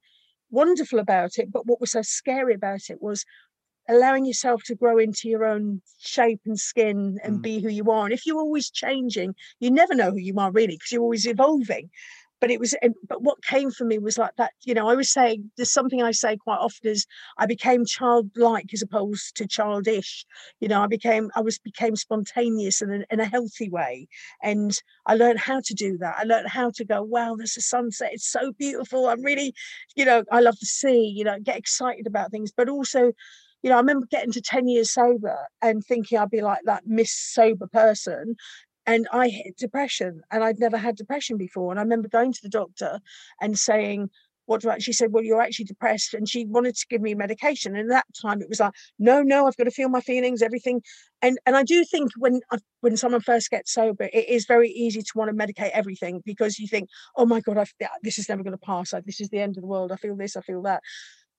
[0.50, 3.24] wonderful about it, but what was so scary about it was
[3.88, 7.42] allowing yourself to grow into your own shape and skin and mm.
[7.42, 8.04] be who you are.
[8.04, 11.26] And if you're always changing, you never know who you are really because you're always
[11.26, 11.90] evolving.
[12.40, 12.74] But it was,
[13.08, 14.52] but what came for me was like that.
[14.64, 17.06] You know, I was saying there's something I say quite often is
[17.38, 20.26] I became childlike as opposed to childish.
[20.60, 24.08] You know, I became, I was became spontaneous in a, in a healthy way,
[24.42, 26.16] and I learned how to do that.
[26.18, 28.10] I learned how to go, wow, there's a sunset.
[28.12, 29.08] It's so beautiful.
[29.08, 29.54] I'm really,
[29.96, 31.14] you know, I love the sea.
[31.16, 33.12] You know, get excited about things, but also
[33.64, 36.86] you know, I remember getting to 10 years sober and thinking I'd be like that
[36.86, 38.36] miss sober person.
[38.86, 41.70] And I hit depression and I'd never had depression before.
[41.70, 43.00] And I remember going to the doctor
[43.40, 44.10] and saying,
[44.44, 46.12] what do I, she said, well, you're actually depressed.
[46.12, 47.74] And she wanted to give me medication.
[47.74, 50.42] And at that time it was like, no, no, I've got to feel my feelings,
[50.42, 50.82] everything.
[51.22, 52.42] And and I do think when
[52.82, 56.58] when someone first gets sober, it is very easy to want to medicate everything because
[56.58, 57.64] you think, oh my God, I,
[58.02, 58.92] this is never going to pass.
[58.92, 59.90] Like, this is the end of the world.
[59.90, 60.82] I feel this, I feel that.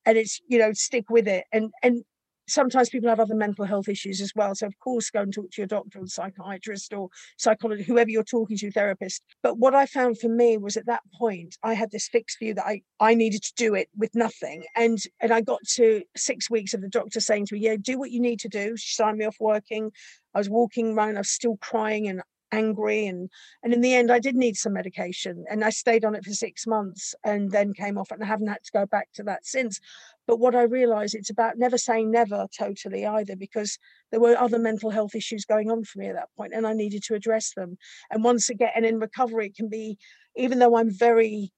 [0.07, 1.43] And it's, you know, stick with it.
[1.51, 2.03] And and
[2.47, 4.55] sometimes people have other mental health issues as well.
[4.55, 8.23] So, of course, go and talk to your doctor or psychiatrist or psychologist, whoever you're
[8.23, 9.23] talking to, therapist.
[9.41, 12.53] But what I found for me was at that point, I had this fixed view
[12.55, 14.63] that I, I needed to do it with nothing.
[14.75, 17.97] And and I got to six weeks of the doctor saying to me, Yeah, do
[17.97, 18.75] what you need to do.
[18.77, 19.91] She signed me off working.
[20.33, 22.21] I was walking around, I was still crying and
[22.51, 23.29] angry and
[23.63, 26.31] and in the end I did need some medication and I stayed on it for
[26.31, 29.45] six months and then came off and I haven't had to go back to that
[29.45, 29.79] since.
[30.27, 33.77] But what I realized it's about never saying never totally either because
[34.11, 36.73] there were other mental health issues going on for me at that point and I
[36.73, 37.77] needed to address them.
[38.11, 39.97] And once again and in recovery it can be
[40.35, 41.51] even though I'm very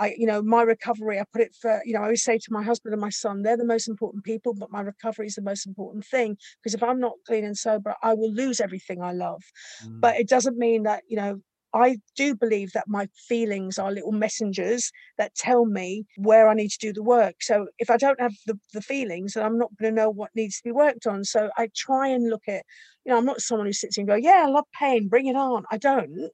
[0.00, 2.52] I, you know, my recovery, I put it for, you know, I always say to
[2.52, 5.42] my husband and my son, they're the most important people, but my recovery is the
[5.42, 6.38] most important thing.
[6.62, 9.42] Because if I'm not clean and sober, I will lose everything I love.
[9.84, 10.00] Mm.
[10.00, 11.40] But it doesn't mean that, you know,
[11.72, 16.70] I do believe that my feelings are little messengers that tell me where I need
[16.70, 17.36] to do the work.
[17.42, 20.30] So if I don't have the, the feelings, then I'm not going to know what
[20.34, 21.24] needs to be worked on.
[21.24, 22.64] So I try and look at,
[23.04, 25.36] you know, I'm not someone who sits and go, yeah, I love pain, bring it
[25.36, 25.64] on.
[25.70, 26.30] I don't.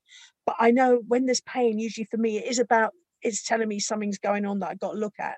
[0.46, 2.92] But I know when there's pain, usually for me, it is about
[3.26, 5.36] it's telling me something's going on that I've got to look at.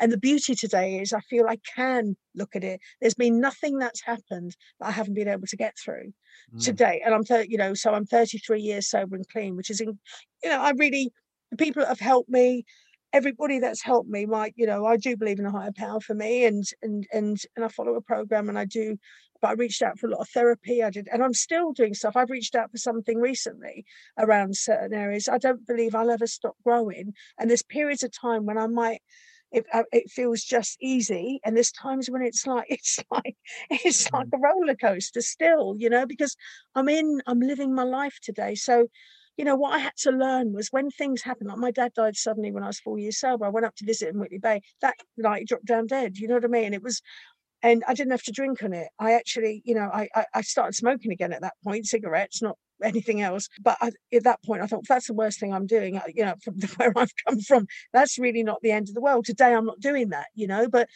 [0.00, 2.80] And the beauty today is I feel I can look at it.
[3.00, 6.12] There's been nothing that's happened that I haven't been able to get through
[6.54, 6.64] mm.
[6.64, 7.00] today.
[7.04, 9.98] And I'm, 30, you know, so I'm 33 years sober and clean, which is, in,
[10.42, 11.12] you know, I really,
[11.50, 12.64] the people that have helped me,
[13.12, 16.14] everybody that's helped me might you know i do believe in a higher power for
[16.14, 18.98] me and and and and i follow a program and i do
[19.40, 21.94] but i reached out for a lot of therapy i did and i'm still doing
[21.94, 23.84] stuff i've reached out for something recently
[24.18, 28.46] around certain areas i don't believe i'll ever stop growing and there's periods of time
[28.46, 29.00] when i might
[29.50, 33.36] it, uh, it feels just easy and there's times when it's like it's like
[33.70, 34.38] it's like mm.
[34.38, 36.36] a roller coaster still you know because
[36.74, 38.88] i'm in i'm living my life today so
[39.38, 42.16] you know, what I had to learn was when things happen, like my dad died
[42.16, 43.46] suddenly when I was four years sober.
[43.46, 44.62] I went up to visit in Whitley Bay.
[44.82, 46.18] That night he dropped down dead.
[46.18, 46.74] You know what I mean?
[46.74, 47.00] It was,
[47.62, 48.88] and I didn't have to drink on it.
[48.98, 52.56] I actually, you know, I, I, I started smoking again at that point, cigarettes, not
[52.82, 53.48] anything else.
[53.60, 55.96] But I, at that point, I thought that's the worst thing I'm doing.
[55.96, 58.94] Uh, you know, from the, where I've come from, that's really not the end of
[58.94, 59.24] the world.
[59.24, 60.26] Today, I'm not doing that.
[60.34, 60.88] You know, but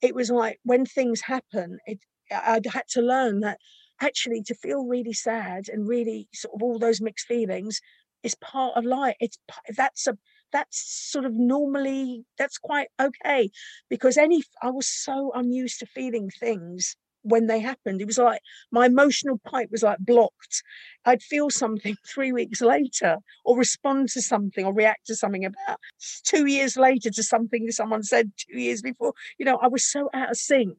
[0.00, 2.00] it was like when things happen, it
[2.30, 3.58] I had to learn that
[4.00, 7.80] actually to feel really sad and really sort of all those mixed feelings
[8.22, 9.16] is part of life.
[9.20, 9.38] It's
[9.76, 10.18] that's a
[10.52, 13.50] that's sort of normally that's quite okay
[13.88, 18.00] because any I was so unused to feeling things when they happened.
[18.00, 18.40] It was like
[18.70, 20.62] my emotional pipe was like blocked.
[21.04, 25.78] I'd feel something three weeks later, or respond to something, or react to something about
[26.24, 29.12] two years later to something someone said two years before.
[29.38, 30.76] You know, I was so out of sync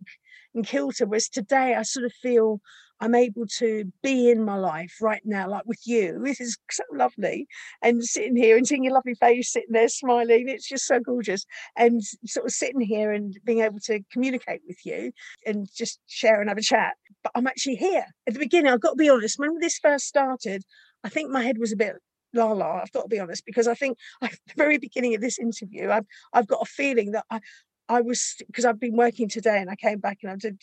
[0.55, 1.05] and kilter.
[1.05, 2.61] Whereas today, I sort of feel
[3.01, 6.19] I'm able to be in my life right now, like with you.
[6.23, 7.47] This is so lovely.
[7.81, 11.45] And sitting here and seeing your lovely face sitting there smiling, it's just so gorgeous.
[11.77, 15.11] And sort of sitting here and being able to communicate with you
[15.45, 16.95] and just share and have a chat.
[17.23, 18.05] But I'm actually here.
[18.27, 20.63] At the beginning, I've got to be honest, when this first started,
[21.03, 21.95] I think my head was a bit
[22.33, 22.79] la la.
[22.81, 25.89] I've got to be honest because I think at the very beginning of this interview,
[25.89, 27.39] I've I've got a feeling that I
[27.87, 30.61] I was because I've been working today and I came back and I did.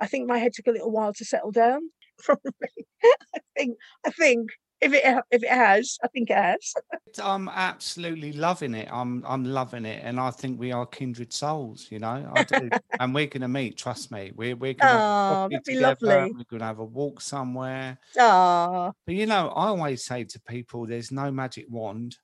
[0.00, 1.90] I think my head took a little while to settle down.
[2.18, 3.76] Probably, I think.
[4.06, 6.74] I think if it if it has, I think it has.
[7.22, 8.88] I'm absolutely loving it.
[8.90, 11.88] I'm I'm loving it, and I think we are kindred souls.
[11.90, 12.68] You know, I do,
[13.00, 13.76] and we're gonna meet.
[13.76, 16.32] Trust me, we're we're gonna oh, that'd be lovely.
[16.32, 17.98] We're gonna have a walk somewhere.
[18.18, 22.16] Oh, but you know, I always say to people, there's no magic wand.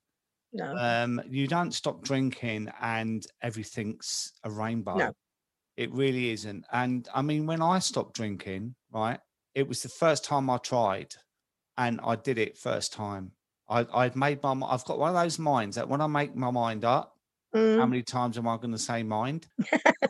[0.52, 0.74] No.
[0.76, 4.96] Um, you don't stop drinking and everything's a rainbow.
[4.96, 5.12] No.
[5.76, 6.64] It really isn't.
[6.72, 9.18] And I mean, when I stopped drinking, right,
[9.54, 11.14] it was the first time I tried
[11.76, 13.32] and I did it first time.
[13.68, 16.50] I, I'd made my, I've got one of those minds that when I make my
[16.50, 17.14] mind up,
[17.54, 17.78] mm.
[17.78, 19.46] how many times am I going to say mind?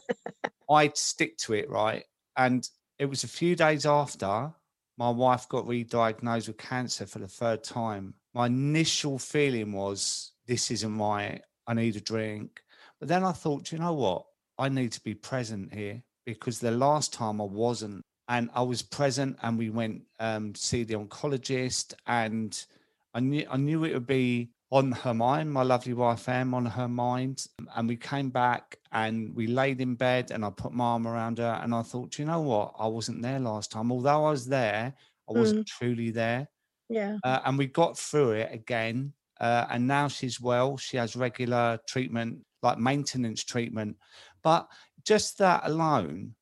[0.71, 2.05] I'd stick to it, right?
[2.37, 2.67] And
[2.99, 4.53] it was a few days after
[4.97, 10.71] my wife got re-diagnosed with cancer for the third time my initial feeling was this
[10.71, 11.43] isn't right.
[11.67, 12.61] I need a drink.
[12.99, 14.27] But then I thought, you know what?
[14.61, 18.03] I need to be present here because the last time I wasn't.
[18.29, 22.65] And I was present and we went um, to see the oncologist and
[23.13, 26.65] I knew I knew it would be on her mind, my lovely wife Em on
[26.65, 27.47] her mind.
[27.75, 31.39] And we came back and we laid in bed and I put my arm around
[31.39, 32.75] her and I thought, you know what?
[32.79, 33.91] I wasn't there last time.
[33.91, 34.95] Although I was there,
[35.29, 35.71] I wasn't mm.
[35.79, 36.49] truly there.
[36.89, 37.19] Yeah.
[37.25, 39.13] Uh, and we got through it again.
[39.41, 40.77] Uh, and now she's well.
[40.77, 43.97] She has regular treatment, like maintenance treatment.
[44.43, 44.69] But
[45.05, 46.35] just that alone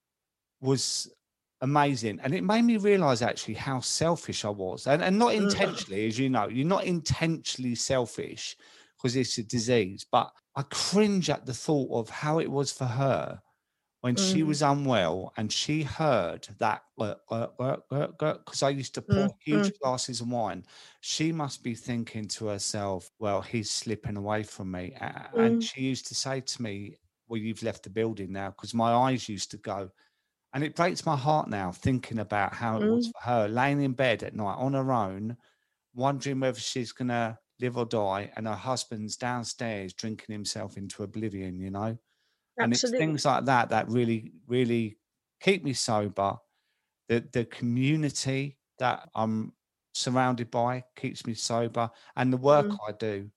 [0.61, 1.11] was
[1.61, 2.21] amazing.
[2.23, 4.87] And it made me realize actually how selfish I was.
[4.87, 8.57] And, and not intentionally, as you know, you're not intentionally selfish
[8.97, 10.07] because it's a disease.
[10.11, 13.41] But I cringe at the thought of how it was for her
[14.01, 14.33] when mm.
[14.33, 19.35] she was unwell and she heard that because I used to pour mm.
[19.41, 19.79] huge mm.
[19.81, 20.65] glasses of wine,
[21.01, 25.63] she must be thinking to herself, "Well, he's slipping away from me." And mm.
[25.63, 26.97] she used to say to me,
[27.29, 29.91] "Well, you've left the building now," because my eyes used to go.
[30.55, 33.13] And it breaks my heart now thinking about how it was mm.
[33.13, 35.37] for her laying in bed at night on her own,
[35.95, 41.03] wondering whether she's going to live or die, and her husband's downstairs drinking himself into
[41.03, 41.99] oblivion, you know?
[42.59, 44.99] and it's things like that that really really
[45.41, 46.37] keep me sober
[47.09, 49.53] the the community that i'm
[49.95, 52.77] surrounded by keeps me sober and the work mm.
[52.87, 53.31] i do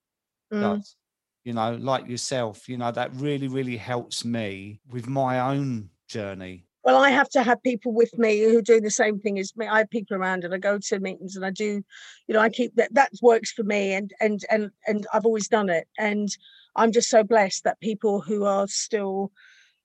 [0.52, 0.60] mm.
[0.60, 0.96] does
[1.44, 6.66] you know like yourself you know that really really helps me with my own journey.
[6.84, 9.66] Well i have to have people with me who do the same thing as me.
[9.66, 11.82] I have people around and i go to meetings and i do
[12.26, 15.48] you know i keep that that works for me and and and and i've always
[15.48, 15.86] done it.
[15.98, 16.28] And
[16.76, 19.30] I'm just so blessed that people who are still,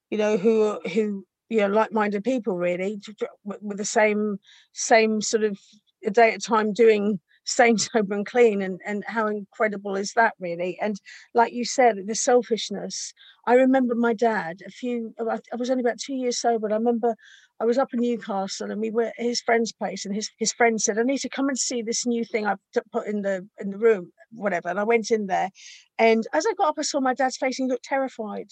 [0.10, 3.00] you know, who who you know like-minded people really
[3.44, 4.40] with the same
[4.74, 5.58] same sort of
[6.06, 10.14] a day at a time doing staying sober and clean and and how incredible is
[10.16, 10.98] that really and
[11.34, 13.14] like you said the selfishness
[13.48, 17.16] i remember my dad a few i was only about two years sober i remember
[17.60, 20.54] i was up in newcastle and we were at his friend's place and his his
[20.54, 22.60] friend said i need to come and see this new thing i've
[22.92, 24.70] put in the in the room whatever.
[24.70, 25.50] And I went in there,
[25.98, 28.48] and as I got up, I saw my dad's face, and he looked terrified.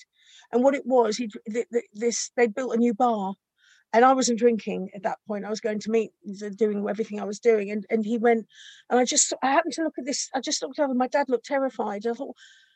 [0.52, 1.30] And what it was, he
[1.94, 3.36] this they built a new bar,
[3.94, 5.46] and I wasn't drinking at that point.
[5.46, 6.12] I was going to meet,
[6.56, 8.46] doing everything I was doing, and and he went,
[8.90, 10.30] and I just I happened to look at this.
[10.34, 10.94] I just looked over.
[10.94, 12.06] My dad looked terrified.
[12.06, 12.36] I thought,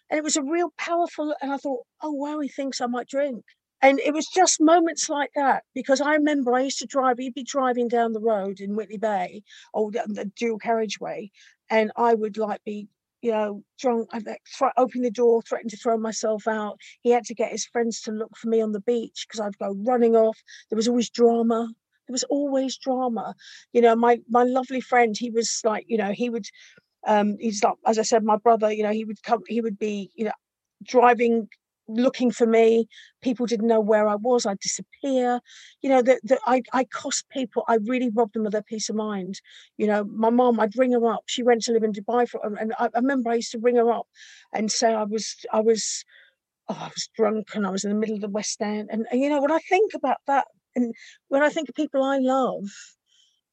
[0.09, 1.35] and it was a real powerful.
[1.41, 3.43] And I thought, oh wow, he thinks I might drink.
[3.81, 7.33] And it was just moments like that because I remember I used to drive, he'd
[7.33, 9.43] be driving down the road in Whitley Bay
[9.73, 11.31] or um, the dual carriageway,
[11.69, 12.89] and I would like be
[13.21, 14.37] you know, drunk, I th-
[14.77, 16.77] open the door, threatened to throw myself out.
[17.01, 19.57] He had to get his friends to look for me on the beach because I'd
[19.57, 20.37] go running off.
[20.69, 21.67] There was always drama.
[22.07, 23.35] There was always drama.
[23.73, 26.45] You know, my my lovely friend, he was like, you know, he would,
[27.07, 28.71] um, he's like, as I said, my brother.
[28.71, 30.31] You know, he would come, he would be, you know,
[30.83, 31.49] driving
[31.89, 32.87] looking for me.
[33.21, 34.45] People didn't know where I was.
[34.45, 35.41] I'd disappear.
[35.81, 38.95] You know, that I, I cost people, I really robbed them of their peace of
[38.95, 39.41] mind.
[39.77, 41.23] You know, my mom, I'd ring her up.
[41.27, 43.75] She went to live in Dubai for and I, I remember I used to ring
[43.75, 44.07] her up
[44.53, 46.05] and say I was I was
[46.69, 48.89] oh, I was drunk and I was in the middle of the West End.
[48.91, 50.93] And, and you know, when I think about that and
[51.27, 52.63] when I think of people I love,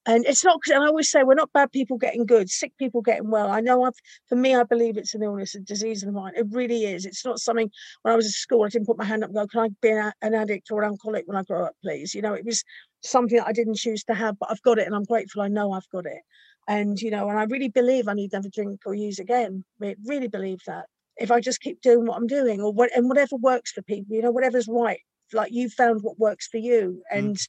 [0.06, 3.02] and it's not and i always say we're not bad people getting good sick people
[3.02, 3.50] getting well.
[3.50, 3.94] I know i've
[4.28, 7.04] for me i believe it's an illness a disease of the mind it really is.
[7.04, 7.70] It's not something
[8.02, 9.68] when i was at school i didn't put my hand up and go can i
[9.82, 9.90] be
[10.22, 12.14] an, addict or an alcoholic when i grow up please?
[12.14, 12.64] You know it was
[13.02, 15.48] something that i didn't choose to have but i've got it and i'm grateful i
[15.48, 16.22] know i've got it.
[16.68, 19.64] And you know and i really believe i need never drink or use again.
[19.82, 20.86] I really believe that.
[21.16, 24.14] If i just keep doing what i'm doing or what and whatever works for people
[24.14, 25.00] you know whatever's right
[25.32, 27.02] like you found what works for you.
[27.12, 27.18] Mm.
[27.18, 27.46] and mm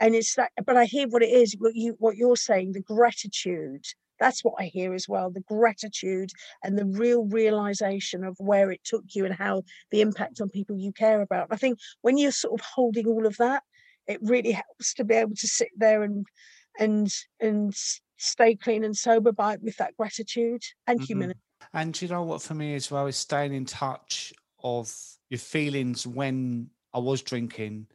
[0.00, 2.80] and it's that but i hear what it is what you what you're saying the
[2.80, 3.84] gratitude.
[4.18, 6.30] That's what i hear as well the gratitude
[6.62, 10.76] and the real realization of where it took you and how the impact on people
[10.78, 11.48] you care about.
[11.50, 13.62] I think when you're sort of holding all of that
[14.06, 16.26] it really helps to be able to sit there and
[16.78, 17.74] and and
[18.18, 21.06] stay clean and sober by with that gratitude and mm-hmm.
[21.06, 21.40] humility.
[21.72, 24.94] And you know what for me as well is staying in touch of
[25.30, 27.86] your feelings when i was drinking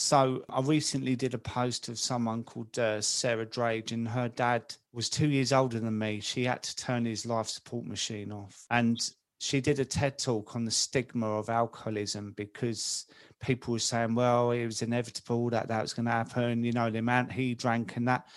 [0.00, 4.76] so I recently did a post of someone called uh, Sarah Drage, and her dad
[4.92, 6.20] was two years older than me.
[6.20, 8.96] She had to turn his life support machine off, and
[9.40, 13.06] she did a TED talk on the stigma of alcoholism because
[13.40, 16.90] people were saying, "Well, it was inevitable that that was going to happen." You know,
[16.90, 18.28] the amount he drank and that.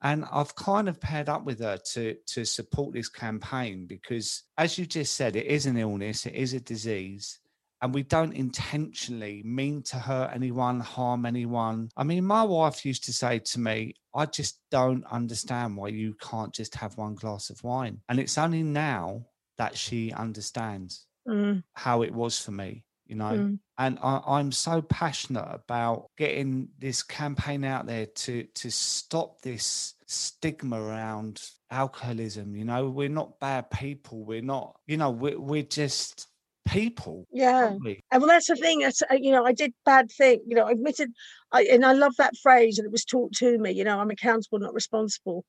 [0.00, 4.78] And I've kind of paired up with her to to support this campaign because, as
[4.78, 7.40] you just said, it is an illness, it is a disease
[7.80, 11.90] and we don't intentionally mean to hurt anyone, harm anyone.
[11.96, 16.14] I mean, my wife used to say to me, I just don't understand why you
[16.14, 18.00] can't just have one glass of wine.
[18.08, 19.26] And it's only now
[19.58, 21.62] that she understands mm.
[21.74, 23.32] how it was for me, you know.
[23.32, 23.58] Mm.
[23.78, 29.94] And I, am so passionate about getting this campaign out there to to stop this
[30.06, 32.56] stigma around alcoholism.
[32.56, 34.24] You know, we're not bad people.
[34.24, 36.26] We're not, you know, we're, we're just
[36.68, 37.26] people.
[37.32, 37.76] Yeah.
[38.10, 38.80] And well, that's the thing.
[38.80, 41.10] That's, uh, you know, I did bad thing, you know, I admitted,
[41.52, 44.10] I, and I love that phrase and it was taught to me, you know, I'm
[44.10, 45.44] accountable, not responsible.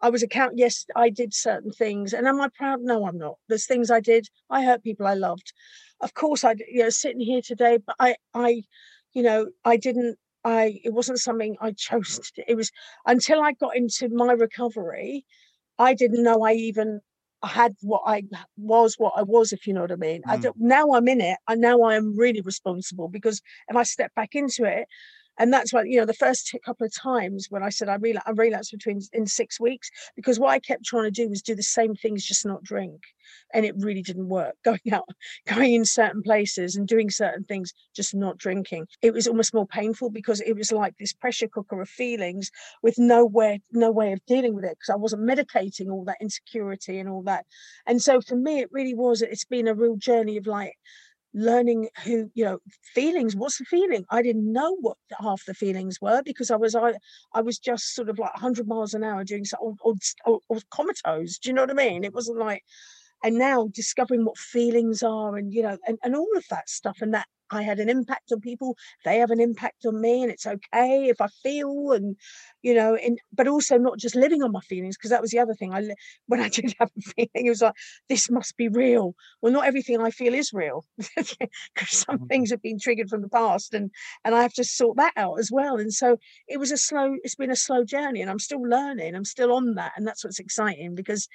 [0.00, 0.54] I was account.
[0.56, 2.12] Yes, I did certain things.
[2.12, 2.80] And am I proud?
[2.82, 3.36] No, I'm not.
[3.48, 4.26] There's things I did.
[4.50, 5.52] I hurt people I loved.
[6.00, 8.62] Of course, I, you know, sitting here today, but I, I,
[9.14, 12.42] you know, I didn't, I, it wasn't something I chose to do.
[12.46, 12.70] It was
[13.06, 15.24] until I got into my recovery,
[15.78, 17.00] I didn't know I even
[17.44, 18.24] I had what I
[18.56, 20.22] was, what I was, if you know what I mean.
[20.22, 20.32] Mm.
[20.32, 23.82] I don't, now I'm in it, and now I am really responsible because if I
[23.82, 24.88] step back into it,
[25.38, 28.28] and that's why you know the first couple of times when I said I relapsed,
[28.28, 31.54] I relapsed between in six weeks because what I kept trying to do was do
[31.54, 33.00] the same things, just not drink,
[33.52, 34.54] and it really didn't work.
[34.64, 35.08] Going out,
[35.46, 38.86] going in certain places and doing certain things, just not drinking.
[39.02, 42.50] It was almost more painful because it was like this pressure cooker of feelings
[42.82, 46.98] with nowhere, no way of dealing with it because I wasn't medicating all that insecurity
[46.98, 47.46] and all that.
[47.86, 49.22] And so for me, it really was.
[49.22, 50.74] It's been a real journey of like
[51.34, 52.58] learning who you know
[52.94, 54.04] feelings what's the feeling?
[54.10, 56.94] I didn't know what half the feelings were because i was i
[57.32, 60.58] i was just sort of like 100 miles an hour doing so or, or, or
[60.70, 62.04] comatose do you know what i mean?
[62.04, 62.62] It wasn't like
[63.24, 66.98] and now discovering what feelings are and you know and, and all of that stuff
[67.00, 70.30] and that I had an impact on people, they have an impact on me, and
[70.30, 72.16] it's okay if I feel and
[72.62, 75.38] you know, and but also not just living on my feelings because that was the
[75.38, 75.72] other thing.
[75.72, 75.88] I
[76.26, 77.74] when I did have a feeling, it was like
[78.08, 79.14] this must be real.
[79.42, 81.48] Well, not everything I feel is real because
[81.90, 82.26] some mm-hmm.
[82.26, 83.90] things have been triggered from the past, and
[84.24, 85.76] and I have to sort that out as well.
[85.76, 86.16] And so
[86.48, 87.16] it was a slow.
[87.22, 89.14] It's been a slow journey, and I'm still learning.
[89.14, 91.28] I'm still on that, and that's what's exciting because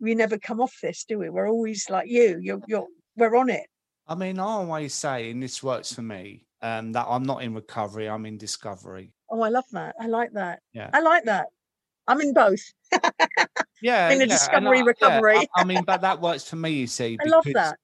[0.00, 1.30] we never come off this, do we?
[1.30, 2.38] We're always like you.
[2.42, 3.66] You're you're we're on it
[4.06, 7.54] I mean, I always say, and this works for me, um, that I'm not in
[7.54, 9.12] recovery, I'm in discovery.
[9.30, 9.94] Oh, I love that.
[10.00, 10.60] I like that.
[10.72, 10.90] Yeah.
[10.92, 11.46] I like that.
[12.06, 12.60] I'm in both.
[13.80, 14.10] yeah.
[14.10, 14.32] in the yeah.
[14.32, 15.34] discovery, I, recovery.
[15.36, 17.18] Yeah, I, I, mean, but that works for me, you see.
[17.24, 17.78] I love that.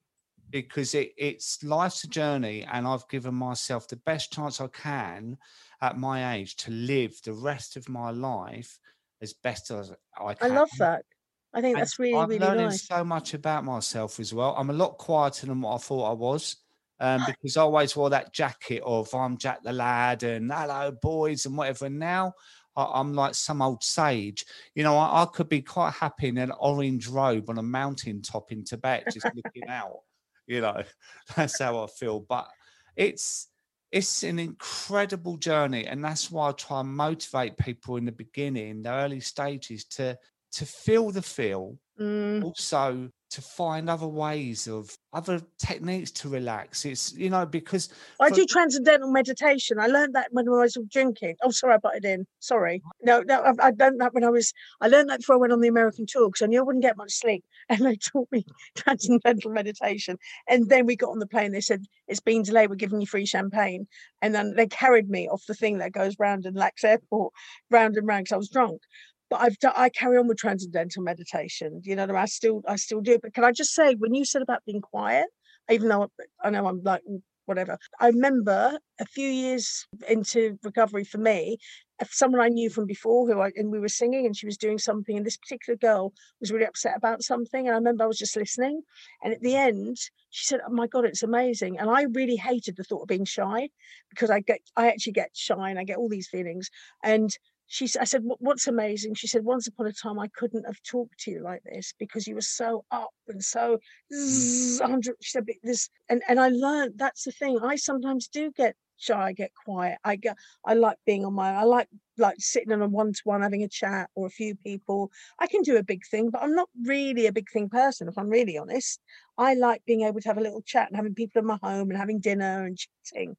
[0.50, 5.38] Because it, it's life's a journey, and I've given myself the best chance I can
[5.80, 8.78] at my age to live the rest of my life
[9.22, 10.50] as best as I can.
[10.50, 11.04] I love that.
[11.52, 12.86] I think that's really, I'm really learning nice.
[12.86, 14.54] so much about myself as well.
[14.56, 16.56] I'm a lot quieter than what I thought I was.
[17.00, 21.46] Um, because I always wore that jacket of I'm Jack the lad and hello boys
[21.46, 21.86] and whatever.
[21.86, 22.34] And now
[22.76, 24.44] I, am like some old sage.
[24.74, 28.22] You know, I, I, could be quite happy in an orange robe on a mountain
[28.22, 30.00] top in Tibet, just looking out.
[30.46, 30.82] You know,
[31.36, 32.20] that's how I feel.
[32.20, 32.48] But
[32.96, 33.48] it's
[33.90, 38.82] it's an incredible journey, and that's why I try and motivate people in the beginning,
[38.82, 40.16] the early stages, to
[40.52, 42.42] to feel the feel, mm.
[42.44, 46.84] also to find other ways of other techniques to relax.
[46.84, 47.88] It's you know because
[48.18, 49.78] I for- do transcendental meditation.
[49.78, 51.36] I learned that when I was drinking.
[51.42, 52.26] Oh, sorry, I butted in.
[52.40, 52.82] Sorry.
[53.02, 54.52] No, no, I, I learned that when I was.
[54.80, 56.82] I learned that before I went on the American tour because I knew I wouldn't
[56.82, 58.44] get much sleep, and they taught me
[58.76, 60.18] transcendental meditation.
[60.48, 61.52] And then we got on the plane.
[61.52, 62.68] They said it's been delayed.
[62.68, 63.86] We're giving you free champagne,
[64.22, 67.32] and then they carried me off the thing that goes round in Lax Airport,
[67.70, 68.82] round and round because I was drunk.
[69.30, 71.80] But I've carry on with transcendental meditation.
[71.84, 73.18] You know, I still I still do.
[73.22, 75.26] But can I just say, when you said about being quiet,
[75.70, 76.10] even though
[76.44, 81.18] I, I know I'm like "Mm, whatever, I remember a few years into recovery for
[81.18, 81.58] me,
[82.00, 84.56] uh, someone I knew from before who I and we were singing and she was
[84.56, 88.06] doing something and this particular girl was really upset about something and I remember I
[88.06, 88.82] was just listening
[89.22, 89.96] and at the end
[90.30, 93.24] she said oh my god it's amazing and I really hated the thought of being
[93.24, 93.68] shy
[94.08, 96.70] because I get I actually get shy and I get all these feelings
[97.04, 97.30] and
[97.72, 101.20] she I said what's amazing she said once upon a time I couldn't have talked
[101.20, 103.78] to you like this because you were so up and so
[104.12, 104.16] mm.
[104.16, 108.74] zzz, she said this and and I learned that's the thing I sometimes do get
[108.96, 111.86] shy I get quiet I get I like being on my I like
[112.18, 115.46] like sitting in a one to one having a chat or a few people I
[115.46, 118.28] can do a big thing but I'm not really a big thing person if I'm
[118.28, 119.00] really honest
[119.38, 121.90] I like being able to have a little chat and having people in my home
[121.90, 123.36] and having dinner and chatting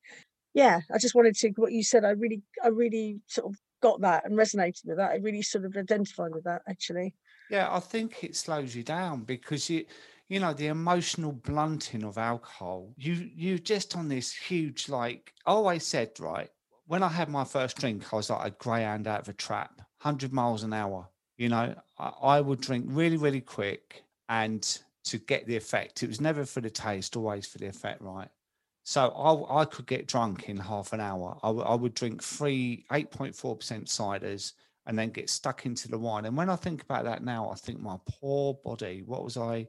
[0.54, 4.02] yeah I just wanted to what you said I really I really sort of got
[4.02, 7.16] that and resonated with that I really sort of identified with that actually
[7.50, 9.86] Yeah, I think it slows you down because you
[10.30, 12.94] you know the emotional blunting of alcohol.
[12.98, 16.50] You you just on this huge like I always said right
[16.88, 19.82] when I had my first drink I was like a greyhound out of a trap,
[19.98, 21.10] hundred miles an hour.
[21.38, 24.66] You know I, I would drink really really quick and
[25.04, 26.04] to get the effect.
[26.04, 28.30] It was never for the taste, always for the effect, right?
[28.84, 31.38] So I I could get drunk in half an hour.
[31.44, 34.54] I would I would drink three eight point four percent ciders
[34.86, 36.26] and then get stuck into the wine.
[36.26, 39.68] And when I think about that now, I think my poor body, what was I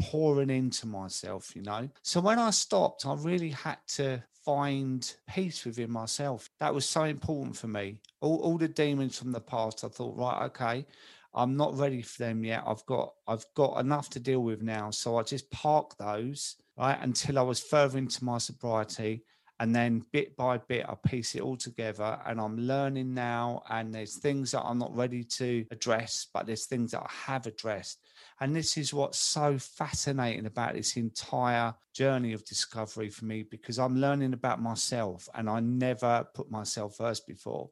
[0.00, 1.88] pouring into myself, you know?
[2.02, 6.48] So when I stopped, I really had to find peace within myself.
[6.60, 8.00] That was so important for me.
[8.20, 10.86] All, all the demons from the past, I thought, right, okay,
[11.34, 12.62] I'm not ready for them yet.
[12.66, 14.90] I've got I've got enough to deal with now.
[14.90, 19.24] So I just park those, right, until I was further into my sobriety
[19.60, 23.94] and then bit by bit i piece it all together and i'm learning now and
[23.94, 28.00] there's things that i'm not ready to address but there's things that i have addressed.
[28.40, 33.78] And this is what's so fascinating about this entire journey of discovery for me because
[33.78, 37.70] i'm learning about myself and i never put myself first before.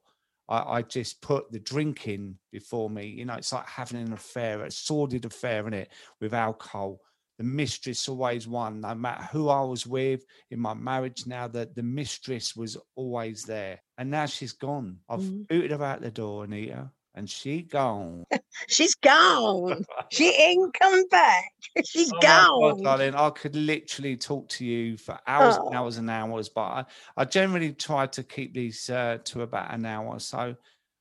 [0.48, 3.06] I, I just put the drinking before me.
[3.06, 5.90] You know, it's like having an affair, a sordid affair in it
[6.20, 7.00] with alcohol
[7.42, 11.74] the mistress always won no matter who i was with in my marriage now that
[11.74, 13.80] the mistress was always there.
[13.98, 14.98] And now she's gone.
[15.08, 15.48] I've Mhm.
[15.48, 18.22] booted her out the door anita and she gone.
[18.68, 19.84] She's gone.
[20.10, 21.50] She ain't come back.
[21.84, 22.82] She's Oh my God, gone.
[22.82, 25.74] darling i could literally talk to you for hours and Oh.
[25.74, 26.84] hours and hours but i,
[27.16, 30.18] I generally try to keep these uh, to about an hour.
[30.20, 30.54] So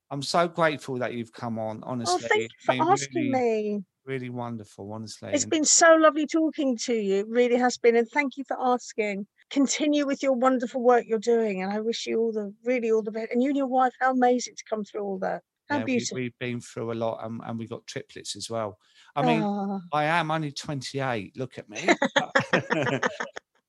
[0.09, 2.25] i'm so grateful that you've come on honestly.
[2.25, 6.25] oh thank you for been asking really, me really wonderful honestly It's been so lovely
[6.27, 7.19] talking to you.
[7.19, 7.95] It really has been.
[7.95, 9.27] And thank you for asking.
[9.51, 11.61] Continue with your wonderful work you're doing.
[11.61, 13.31] And I wish you all the really all the best.
[13.31, 15.43] And you and your wife, how amazing to come through all that.
[15.69, 16.15] How yeah, beautiful.
[16.15, 18.77] we've been through a lot and, and we got triplets as well
[19.15, 19.79] i mean Ah.
[19.93, 21.37] I am only 28.
[21.37, 21.81] Look at me.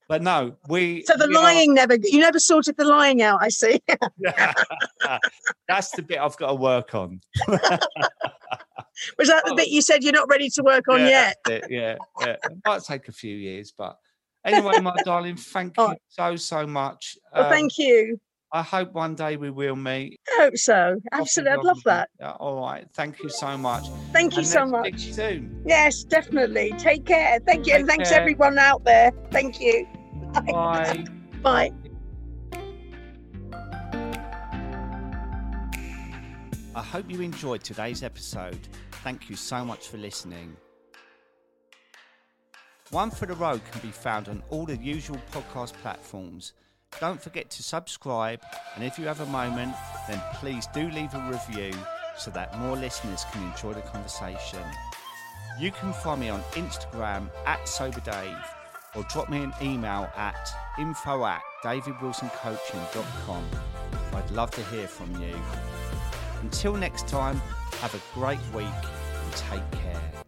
[0.08, 1.04] But, no, we.
[1.04, 3.80] so the we are- lying never, you never sorted the lying out, I see.
[5.68, 7.20] That's the bit I've got to work on.
[9.18, 11.64] Was that the bit you said you're not ready to work on yeah, yet?
[11.70, 12.36] yeah, yeah.
[12.44, 13.96] It might take a few years, but
[14.44, 17.16] anyway, my darling, thank you so so much.
[17.34, 18.20] Well, Um, thank you.
[18.54, 20.20] I hope one day we will meet.
[20.38, 20.96] I hope so.
[21.12, 21.52] Absolutely.
[21.58, 22.10] I'd love that.
[22.20, 22.86] Yeah, all right.
[22.92, 23.86] Thank you so much.
[24.12, 25.10] Thank you And so much.
[25.12, 25.62] soon.
[25.66, 26.74] Yes, definitely.
[26.76, 27.38] Take care.
[27.46, 27.74] Thank you.
[27.76, 28.20] and thanks care.
[28.20, 29.10] everyone out there.
[29.30, 29.86] Thank you.
[30.46, 31.04] Bye.
[31.42, 31.72] Bye.
[36.74, 38.58] I hope you enjoyed today's episode.
[39.02, 40.56] Thank you so much for listening.
[42.90, 46.52] One for the Road can be found on all the usual podcast platforms.
[47.00, 48.40] Don't forget to subscribe,
[48.74, 49.74] and if you have a moment,
[50.06, 51.72] then please do leave a review
[52.16, 54.62] so that more listeners can enjoy the conversation.
[55.58, 58.44] You can find me on Instagram at SoberDave
[58.94, 63.44] or drop me an email at info at davidwilsoncoaching.com.
[64.14, 65.34] I'd love to hear from you.
[66.42, 67.40] Until next time,
[67.82, 68.68] have a great week
[69.24, 70.22] and take care.